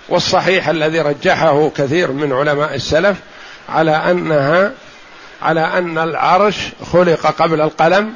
والصحيح 0.09 0.67
الذي 0.67 1.01
رجحه 1.01 1.69
كثير 1.69 2.11
من 2.11 2.33
علماء 2.33 2.75
السلف 2.75 3.17
على 3.69 3.91
أنها 3.91 4.71
على 5.41 5.61
أن 5.61 5.97
العرش 5.97 6.57
خلق 6.91 7.27
قبل 7.27 7.61
القلم 7.61 8.13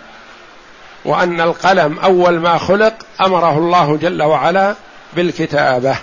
وأن 1.06 1.42
القلم 1.42 2.00
أول 2.00 2.40
ما 2.40 2.58
خلق 2.58 2.94
أمره 3.22 3.58
الله 3.58 3.98
جل 3.98 4.24
وعلا 4.24 4.76
بالكتابة. 5.14 5.96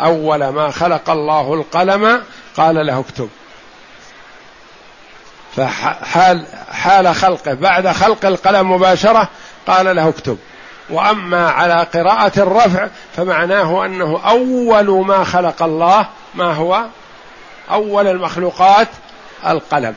أول 0.00 0.48
ما 0.48 0.70
خلق 0.70 1.10
الله 1.10 1.54
القلم 1.54 2.22
قال 2.56 2.86
له 2.86 3.00
اكتب. 3.00 3.28
فحال 5.56 6.46
حال 6.72 7.14
خلقه. 7.14 7.54
بعد 7.54 7.88
خلق 7.88 8.26
القلم 8.26 8.72
مباشرة 8.72 9.28
قال 9.66 9.96
له 9.96 10.08
اكتب. 10.08 10.38
وأما 10.90 11.50
على 11.50 11.86
قراءة 11.94 12.40
الرفع 12.40 12.88
فمعناه 13.16 13.86
أنه 13.86 14.20
أول 14.26 15.06
ما 15.06 15.24
خلق 15.24 15.62
الله 15.62 16.06
ما 16.34 16.52
هو؟ 16.52 16.84
أول 17.70 18.06
المخلوقات 18.06 18.88
القلم. 19.46 19.94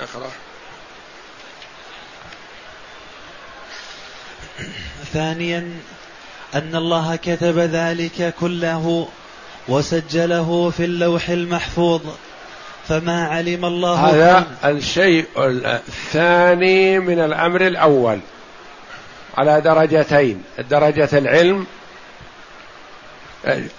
اقرأ. 0.00 0.45
ثانيا 5.12 5.70
أن 6.54 6.76
الله 6.76 7.16
كتب 7.16 7.58
ذلك 7.58 8.34
كله 8.40 9.08
وسجله 9.68 10.70
في 10.76 10.84
اللوح 10.84 11.28
المحفوظ 11.28 12.00
فما 12.88 13.24
علم 13.26 13.64
الله 13.64 13.94
هذا 13.94 14.46
الشيء 14.64 15.26
الثاني 15.36 16.98
من 16.98 17.18
الأمر 17.18 17.66
الأول. 17.66 18.20
على 19.36 19.60
درجتين 19.60 20.42
درجة 20.70 21.08
العلم 21.12 21.66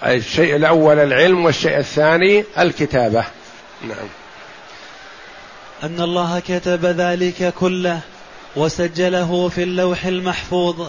الشيء 0.06 0.56
الأول 0.56 0.98
العلم 0.98 1.44
والشيء 1.44 1.78
الثاني 1.78 2.44
الكتابة. 2.58 3.24
نعم. 3.82 4.08
أن 5.82 6.00
الله 6.00 6.40
كتب 6.40 6.84
ذلك 6.84 7.54
كله 7.54 8.00
وسجله 8.56 9.48
في 9.48 9.62
اللوح 9.62 10.04
المحفوظ 10.04 10.86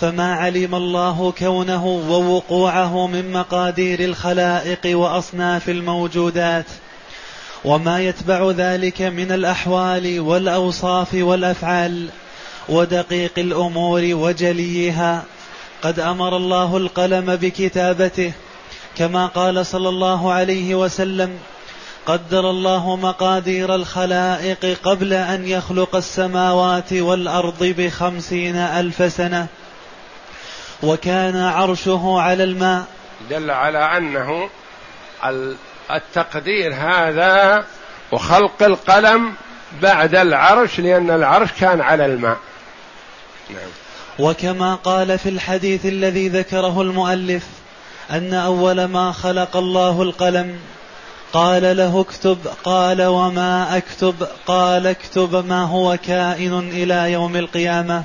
فما 0.00 0.34
علم 0.34 0.74
الله 0.74 1.32
كونه 1.38 1.86
ووقوعه 1.86 3.06
من 3.06 3.32
مقادير 3.32 4.00
الخلائق 4.00 4.98
وأصناف 4.98 5.68
الموجودات 5.68 6.66
وما 7.64 8.00
يتبع 8.00 8.50
ذلك 8.50 9.02
من 9.02 9.32
الأحوال 9.32 10.20
والأوصاف 10.20 11.14
والأفعال 11.14 12.08
ودقيق 12.68 13.32
الأمور 13.38 14.02
وجليها. 14.04 15.24
قد 15.82 16.00
أمر 16.00 16.36
الله 16.36 16.76
القلم 16.76 17.36
بكتابته 17.36 18.32
كما 18.96 19.26
قال 19.26 19.66
صلى 19.66 19.88
الله 19.88 20.32
عليه 20.32 20.74
وسلم 20.74 21.38
قدر 22.08 22.50
الله 22.50 22.96
مقادير 22.96 23.74
الخلائق 23.74 24.78
قبل 24.84 25.12
أن 25.12 25.48
يخلق 25.48 25.96
السماوات 25.96 26.92
والأرض 26.92 27.64
بخمسين 27.78 28.56
ألف 28.56 29.12
سنة. 29.12 29.46
وكان 30.82 31.36
عرشه 31.36 32.20
على 32.20 32.44
الماء. 32.44 32.84
دل 33.30 33.50
على 33.50 33.78
أنه 33.96 34.48
التقدير 35.90 36.74
هذا 36.74 37.64
وخلق 38.12 38.62
القلم 38.62 39.32
بعد 39.82 40.14
العرش 40.14 40.80
لأن 40.80 41.10
العرش 41.10 41.52
كان 41.60 41.80
على 41.80 42.06
الماء. 42.06 42.36
نعم. 43.50 43.70
وكما 44.18 44.74
قال 44.74 45.18
في 45.18 45.28
الحديث 45.28 45.86
الذي 45.86 46.28
ذكره 46.28 46.82
المؤلف 46.82 47.46
أن 48.10 48.34
أول 48.34 48.84
ما 48.84 49.12
خلق 49.12 49.56
الله 49.56 50.02
القلم 50.02 50.58
قال 51.32 51.76
له 51.76 52.00
اكتب 52.00 52.38
قال 52.64 53.02
وما 53.02 53.76
أكتب 53.76 54.28
قال 54.46 54.86
اكتب 54.86 55.46
ما 55.46 55.64
هو 55.64 55.98
كائن 56.06 56.58
إلى 56.58 57.12
يوم 57.12 57.36
القيامة. 57.36 58.02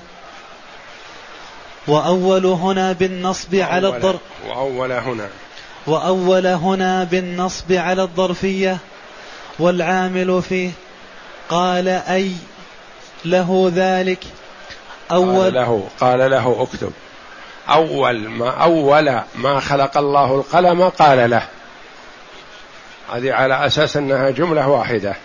وأول 1.87 2.45
هنا 2.45 2.91
بالنصب 2.91 3.55
على 3.55 3.87
الظرف 3.87 4.19
وأول 4.47 4.91
هنا. 4.91 5.27
وأول 5.87 6.47
هنا 6.47 7.03
بالنصب 7.03 7.71
على 7.71 8.01
الظرفية. 8.01 8.77
والعامل 9.59 10.41
فيه 10.41 10.71
قال 11.49 11.87
أي 11.87 12.31
له 13.25 13.71
ذلك. 13.75 14.23
أول 15.11 15.43
قال 15.43 15.53
له 15.53 15.87
قال 15.99 16.31
له 16.31 16.57
اكتب. 16.61 16.91
أول 17.69 18.29
ما 18.29 18.49
أول 18.49 19.19
ما 19.35 19.59
خلق 19.59 19.97
الله 19.97 20.35
القلم 20.35 20.89
قال 20.89 21.29
له. 21.29 21.47
هذه 23.11 23.33
على 23.33 23.65
أساس 23.65 23.97
أنها 23.97 24.29
جملة 24.29 24.67
واحدة. 24.67 25.15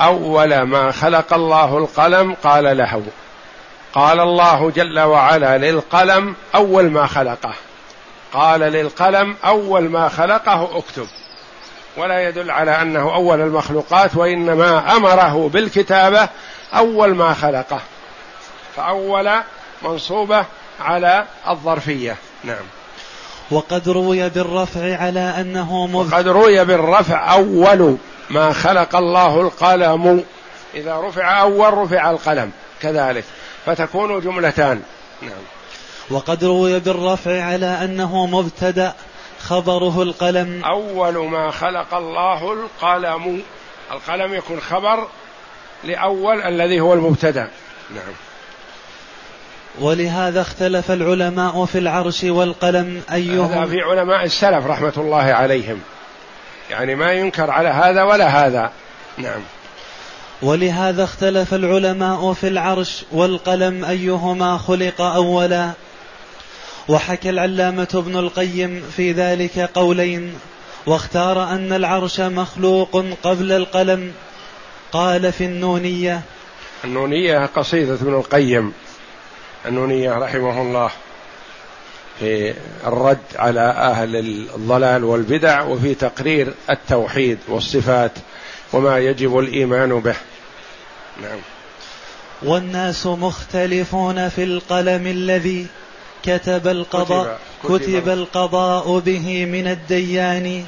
أول 0.00 0.62
ما 0.62 0.92
خلق 0.92 1.34
الله 1.34 1.78
القلم 1.78 2.34
قال 2.34 2.76
له. 2.76 3.02
قال 3.92 4.20
الله 4.20 4.70
جل 4.70 5.00
وعلا 5.00 5.58
للقلم 5.58 6.34
أول 6.54 6.90
ما 6.90 7.06
خلقه. 7.06 7.54
قال 8.32 8.60
للقلم 8.60 9.36
أول 9.44 9.82
ما 9.82 10.08
خلقه 10.08 10.78
اكتب. 10.78 11.06
ولا 11.96 12.28
يدل 12.28 12.50
على 12.50 12.82
أنه 12.82 13.14
أول 13.14 13.40
المخلوقات 13.40 14.16
وإنما 14.16 14.96
أمره 14.96 15.48
بالكتابة 15.48 16.28
أول 16.74 17.14
ما 17.14 17.34
خلقه. 17.34 17.80
فأول 18.76 19.30
منصوبة 19.82 20.44
على 20.80 21.24
الظرفية. 21.48 22.16
نعم. 22.44 22.79
وقد 23.50 23.88
روي 23.88 24.28
بالرفع 24.28 24.96
على 24.96 25.20
أنه. 25.20 25.84
وقد 25.94 26.28
روي 26.28 26.64
بالرفع 26.64 27.34
أول 27.34 27.96
ما 28.30 28.52
خلق 28.52 28.96
الله 28.96 29.40
القلم. 29.40 30.24
إذا 30.74 31.00
رفع 31.00 31.40
أول 31.40 31.74
رفع 31.74 32.10
القلم 32.10 32.50
كذلك. 32.82 33.24
فتكون 33.66 34.20
جملتان. 34.20 34.82
نعم. 35.22 35.42
وقد 36.10 36.44
روي 36.44 36.78
بالرفع 36.78 37.42
على 37.44 37.66
أنه 37.66 38.26
مبتدأ 38.26 38.94
خبره 39.40 40.02
القلم. 40.02 40.64
أول 40.64 41.28
ما 41.28 41.50
خلق 41.50 41.94
الله 41.94 42.52
القلم. 42.52 43.42
القلم 43.92 44.34
يكون 44.34 44.60
خبر 44.60 45.06
لأول 45.84 46.42
الذي 46.42 46.80
هو 46.80 46.94
المبتدأ. 46.94 47.50
نعم. 47.94 48.29
ولهذا 49.80 50.40
اختلف 50.40 50.90
العلماء 50.90 51.64
في 51.64 51.78
العرش 51.78 52.24
والقلم 52.24 53.02
أيهم 53.12 53.52
هذا 53.52 53.66
في 53.66 53.80
علماء 53.80 54.24
السلف 54.24 54.66
رحمة 54.66 54.92
الله 54.96 55.22
عليهم. 55.22 55.80
يعني 56.70 56.94
ما 56.94 57.12
ينكر 57.12 57.50
على 57.50 57.68
هذا 57.68 58.02
ولا 58.02 58.26
هذا. 58.26 58.72
نعم. 59.18 59.40
ولهذا 60.42 61.04
اختلف 61.04 61.54
العلماء 61.54 62.32
في 62.32 62.48
العرش 62.48 63.04
والقلم 63.12 63.84
أيهما 63.84 64.58
خلق 64.58 65.00
أولا. 65.00 65.70
وحكى 66.88 67.30
العلامة 67.30 67.88
ابن 67.94 68.16
القيم 68.16 68.82
في 68.96 69.12
ذلك 69.12 69.58
قولين. 69.58 70.34
واختار 70.86 71.44
أن 71.44 71.72
العرش 71.72 72.20
مخلوق 72.20 73.04
قبل 73.22 73.52
القلم. 73.52 74.12
قال 74.92 75.32
في 75.32 75.44
النونية. 75.44 76.20
النونية 76.84 77.46
قصيدة 77.46 77.94
ابن 77.94 78.14
القيم. 78.14 78.72
النونية 79.66 80.12
رحمه 80.12 80.62
الله 80.62 80.90
في 82.18 82.54
الرد 82.86 83.18
على 83.36 83.60
أهل 83.60 84.16
الضلال 84.16 85.04
والبدع 85.04 85.62
وفي 85.62 85.94
تقرير 85.94 86.54
التوحيد 86.70 87.38
والصفات 87.48 88.12
وما 88.72 88.98
يجب 88.98 89.38
الإيمان 89.38 90.00
به. 90.00 90.16
نعم. 91.22 91.38
والناس 92.42 93.06
مختلفون 93.06 94.28
في 94.28 94.44
القلم 94.44 95.06
الذي 95.06 95.66
كتب 96.22 96.68
القضاء 96.68 97.38
كتب, 97.64 97.76
كتب, 97.76 97.84
كتب 97.84 98.08
القضاء 98.08 98.98
به 98.98 99.44
من 99.44 99.66
الديان. 99.66 100.64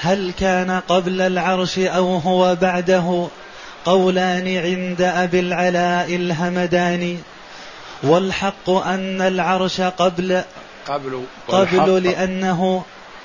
هل 0.00 0.32
كان 0.40 0.80
قبل 0.88 1.20
العرش 1.20 1.78
أو 1.78 2.16
هو 2.16 2.54
بعده؟ 2.54 3.26
قولان 3.84 4.56
عند 4.56 5.02
أبي 5.02 5.40
العلاء 5.40 6.16
الهمداني. 6.16 7.18
والحق 8.02 8.70
أن 8.70 9.20
العرش 9.20 9.80
قبل 9.80 10.42
قبل 10.88 11.22
قبل 11.48 12.02
لأنه 12.02 12.82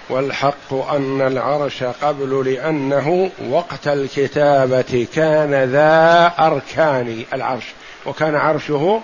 والحق 0.10 0.74
أن 0.74 1.22
العرش 1.22 1.84
قبل 1.84 2.54
لأنه 2.54 3.32
وقت 3.50 3.88
الكتابة 3.88 5.08
كان 5.16 5.54
ذا 5.64 6.34
أركان 6.40 7.24
العرش 7.34 7.64
وكان 8.06 8.36
عرشه 8.36 9.02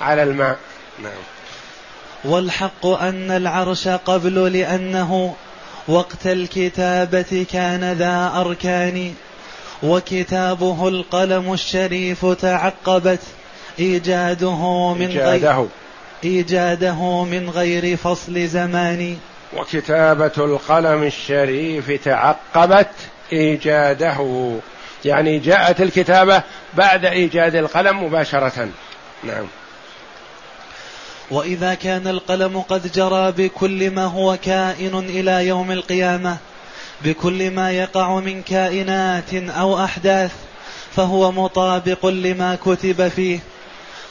على 0.00 0.22
الماء. 0.22 0.58
نعم. 1.02 1.12
والحق 2.24 2.86
أن 2.86 3.30
العرش 3.30 3.88
قبل 3.88 4.52
لأنه 4.58 5.34
وقت 5.88 6.26
الكتابة 6.26 7.46
كان 7.52 7.92
ذا 7.92 8.32
أركان 8.36 9.14
وكتابه 9.82 10.88
القلم 10.88 11.52
الشريف 11.52 12.26
تعقبت. 12.26 13.20
إيجاده 13.78 14.94
من 14.94 15.06
غير 15.06 15.68
إيجاده. 16.24 17.24
من 17.24 17.50
غير 17.50 17.96
فصل 17.96 18.46
زمان. 18.46 19.16
وكتابة 19.56 20.32
القلم 20.38 21.02
الشريف 21.02 21.90
تعقبت 22.04 22.90
إيجاده. 23.32 24.50
يعني 25.04 25.38
جاءت 25.38 25.80
الكتابة 25.80 26.42
بعد 26.74 27.04
إيجاد 27.04 27.54
القلم 27.54 28.04
مباشرة. 28.04 28.68
نعم. 29.24 29.46
وإذا 31.30 31.74
كان 31.74 32.08
القلم 32.08 32.60
قد 32.60 32.92
جرى 32.92 33.32
بكل 33.32 33.90
ما 33.90 34.04
هو 34.04 34.38
كائن 34.42 34.98
إلى 34.98 35.46
يوم 35.46 35.70
القيامة 35.70 36.36
بكل 37.04 37.50
ما 37.50 37.72
يقع 37.72 38.20
من 38.20 38.42
كائنات 38.42 39.34
أو 39.34 39.84
أحداث 39.84 40.32
فهو 40.96 41.32
مطابق 41.32 42.06
لما 42.06 42.58
كتب 42.64 43.08
فيه. 43.08 43.38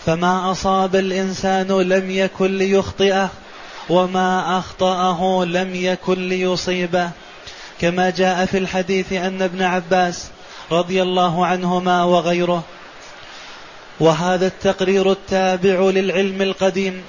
فما 0.05 0.51
أصاب 0.51 0.95
الإنسان 0.95 1.67
لم 1.67 2.11
يكن 2.11 2.57
ليخطئه 2.57 3.29
وما 3.89 4.59
أخطأه 4.59 5.45
لم 5.45 5.75
يكن 5.75 6.29
ليصيبه. 6.29 7.09
كما 7.81 8.09
جاء 8.09 8.45
في 8.45 8.57
الحديث 8.57 9.13
أن 9.13 9.41
ابن 9.41 9.61
عباس 9.61 10.27
رضي 10.71 11.01
الله 11.01 11.45
عنهما 11.45 12.03
وغيره 12.03 12.63
وهذا 13.99 14.47
التقرير 14.47 15.11
التابع 15.11 15.79
للعلم 15.79 16.41
القديم 16.41 17.01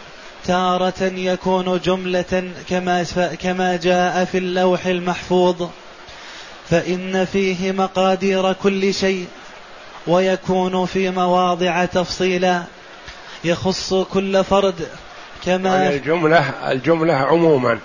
تارة 0.45 1.03
يكون 1.03 1.81
جملة 1.85 2.53
كما 2.69 3.05
كما 3.43 3.77
جاء 3.77 4.25
في 4.25 4.39
اللوح 4.39 4.87
المحفوظ. 4.87 5.69
فإن 6.71 7.25
فيه 7.25 7.73
مقادير 7.73 8.53
كل 8.53 8.95
شيء 8.95 9.27
ويكون 10.07 10.87
في 10.87 11.11
مواضع 11.11 11.85
تفصيلا. 11.85 12.63
يخص 13.45 13.95
كل 13.95 14.45
فرد 14.45 14.89
كما 15.45 15.83
يعني 15.83 15.97
الجملة 15.97 16.73
الجملة 16.73 17.15
عموما. 17.15 17.79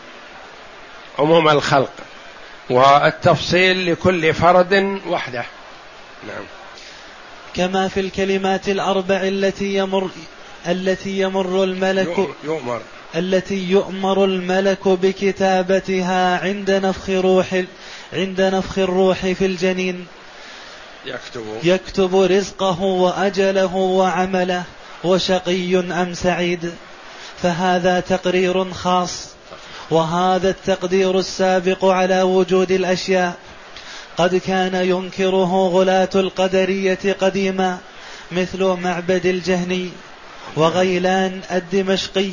عموم 1.19 1.49
الخلق. 1.49 1.91
والتفصيل 2.69 3.91
لكل 3.91 4.33
فرد 4.33 4.99
وحده. 5.07 5.43
نعم. 6.27 6.43
كما 7.53 7.87
في 7.87 7.99
الكلمات 7.99 8.69
الأربع 8.69 9.15
التي 9.15 9.75
يمر 9.75 10.09
التي 10.67 11.19
يمر 11.19 11.63
الملك 11.63 12.27
يؤمر. 12.43 12.81
التي 13.15 13.69
يؤمر 13.71 14.25
الملك 14.25 14.87
بكتابتها 14.87 16.43
عند 16.43 16.71
نفخ 16.71 17.09
روح 17.09 17.63
عند 18.13 18.41
نفخ 18.41 18.79
الروح 18.79 19.17
في 19.19 19.45
الجنين. 19.45 20.07
يكتب. 21.05 21.45
يكتب 21.63 22.15
رزقه 22.15 22.81
وأجله 22.81 23.75
وعمله. 23.75 24.63
وشقي 25.03 25.79
أم 25.79 26.13
سعيد؟ 26.13 26.71
فهذا 27.41 27.99
تقرير 27.99 28.71
خاص 28.73 29.27
وهذا 29.91 30.49
التقدير 30.49 31.19
السابق 31.19 31.85
على 31.85 32.21
وجود 32.21 32.71
الأشياء. 32.71 33.33
قد 34.17 34.35
كان 34.35 34.75
ينكره 34.75 35.67
غلاة 35.67 36.09
القدرية 36.15 37.15
قديما 37.21 37.77
مثل 38.31 38.63
معبد 38.63 39.25
الجهني 39.25 39.89
وغيلان 40.55 41.41
الدمشقي 41.51 42.31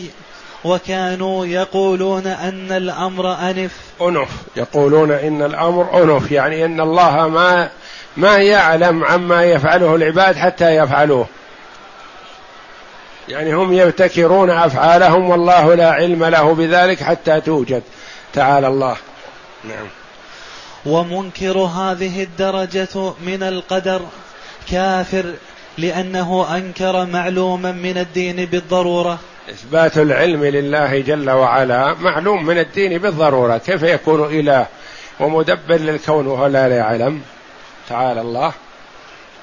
وكانوا 0.64 1.46
يقولون 1.46 2.26
أن 2.26 2.72
الأمر 2.72 3.32
أنف. 3.32 3.72
أنف 4.00 4.28
يقولون 4.56 5.10
إن 5.12 5.42
الأمر 5.42 6.02
أنف 6.02 6.32
يعني 6.32 6.64
أن 6.64 6.80
الله 6.80 7.28
ما 7.28 7.70
ما 8.16 8.36
يعلم 8.36 9.04
عما 9.04 9.44
يفعله 9.44 9.94
العباد 9.94 10.36
حتى 10.36 10.76
يفعلوه. 10.76 11.26
يعني 13.28 13.54
هم 13.54 13.72
يبتكرون 13.72 14.50
أفعالهم 14.50 15.30
والله 15.30 15.74
لا 15.74 15.90
علم 15.90 16.24
له 16.24 16.54
بذلك 16.54 17.02
حتى 17.02 17.40
توجد. 17.40 17.82
تعالى 18.32 18.68
الله. 18.68 18.96
نعم. 19.64 19.86
ومنكر 20.86 21.58
هذه 21.58 22.22
الدرجة 22.22 23.12
من 23.20 23.42
القدر 23.42 24.00
كافر 24.70 25.34
لأنه 25.78 26.56
أنكر 26.56 27.04
معلوما 27.04 27.72
من 27.72 27.98
الدين 27.98 28.44
بالضرورة. 28.44 29.18
إثبات 29.50 29.98
العلم 29.98 30.44
لله 30.44 31.00
جل 31.00 31.30
وعلا 31.30 31.94
معلوم 31.94 32.46
من 32.46 32.58
الدين 32.58 32.98
بالضرورة. 32.98 33.58
كيف 33.58 33.82
يكون 33.82 34.24
إله 34.24 34.66
ومدبر 35.20 35.76
للكون 35.76 36.26
وهو 36.26 36.46
لا 36.46 36.66
يعلم؟ 36.66 37.22
تعالى 37.88 38.20
الله. 38.20 38.52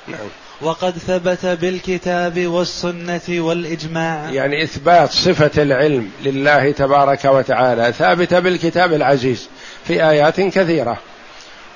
نعم. 0.07 0.42
وقد 0.63 0.97
ثبت 0.97 1.45
بالكتاب 1.45 2.47
والسنة 2.47 3.21
والإجماع. 3.29 4.29
يعني 4.29 4.63
إثبات 4.63 5.11
صفة 5.11 5.63
العلم 5.63 6.09
لله 6.23 6.71
تبارك 6.71 7.25
وتعالى 7.25 7.93
ثابتة 7.93 8.39
بالكتاب 8.39 8.93
العزيز 8.93 9.49
في 9.87 10.09
آيات 10.09 10.41
كثيرة 10.41 10.97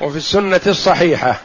وفي 0.02 0.18
السنة 0.18 0.62
الصحيحة 0.68 1.42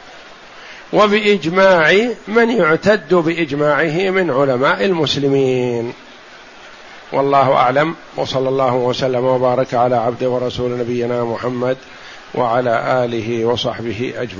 وبإجماع 0.93 1.93
من 2.27 2.49
يعتد 2.49 3.13
بإجماعه 3.13 4.09
من 4.09 4.31
علماء 4.31 4.85
المسلمين. 4.85 5.93
والله 7.13 7.53
أعلم 7.53 7.95
وصلى 8.15 8.49
الله 8.49 8.73
وسلم 8.73 9.25
وبارك 9.25 9.73
على 9.73 9.95
عبد 9.95 10.23
ورسول 10.23 10.77
نبينا 10.77 11.23
محمد 11.23 11.77
وعلى 12.35 13.05
آله 13.05 13.45
وصحبه 13.45 14.13
أجمعين. 14.17 14.33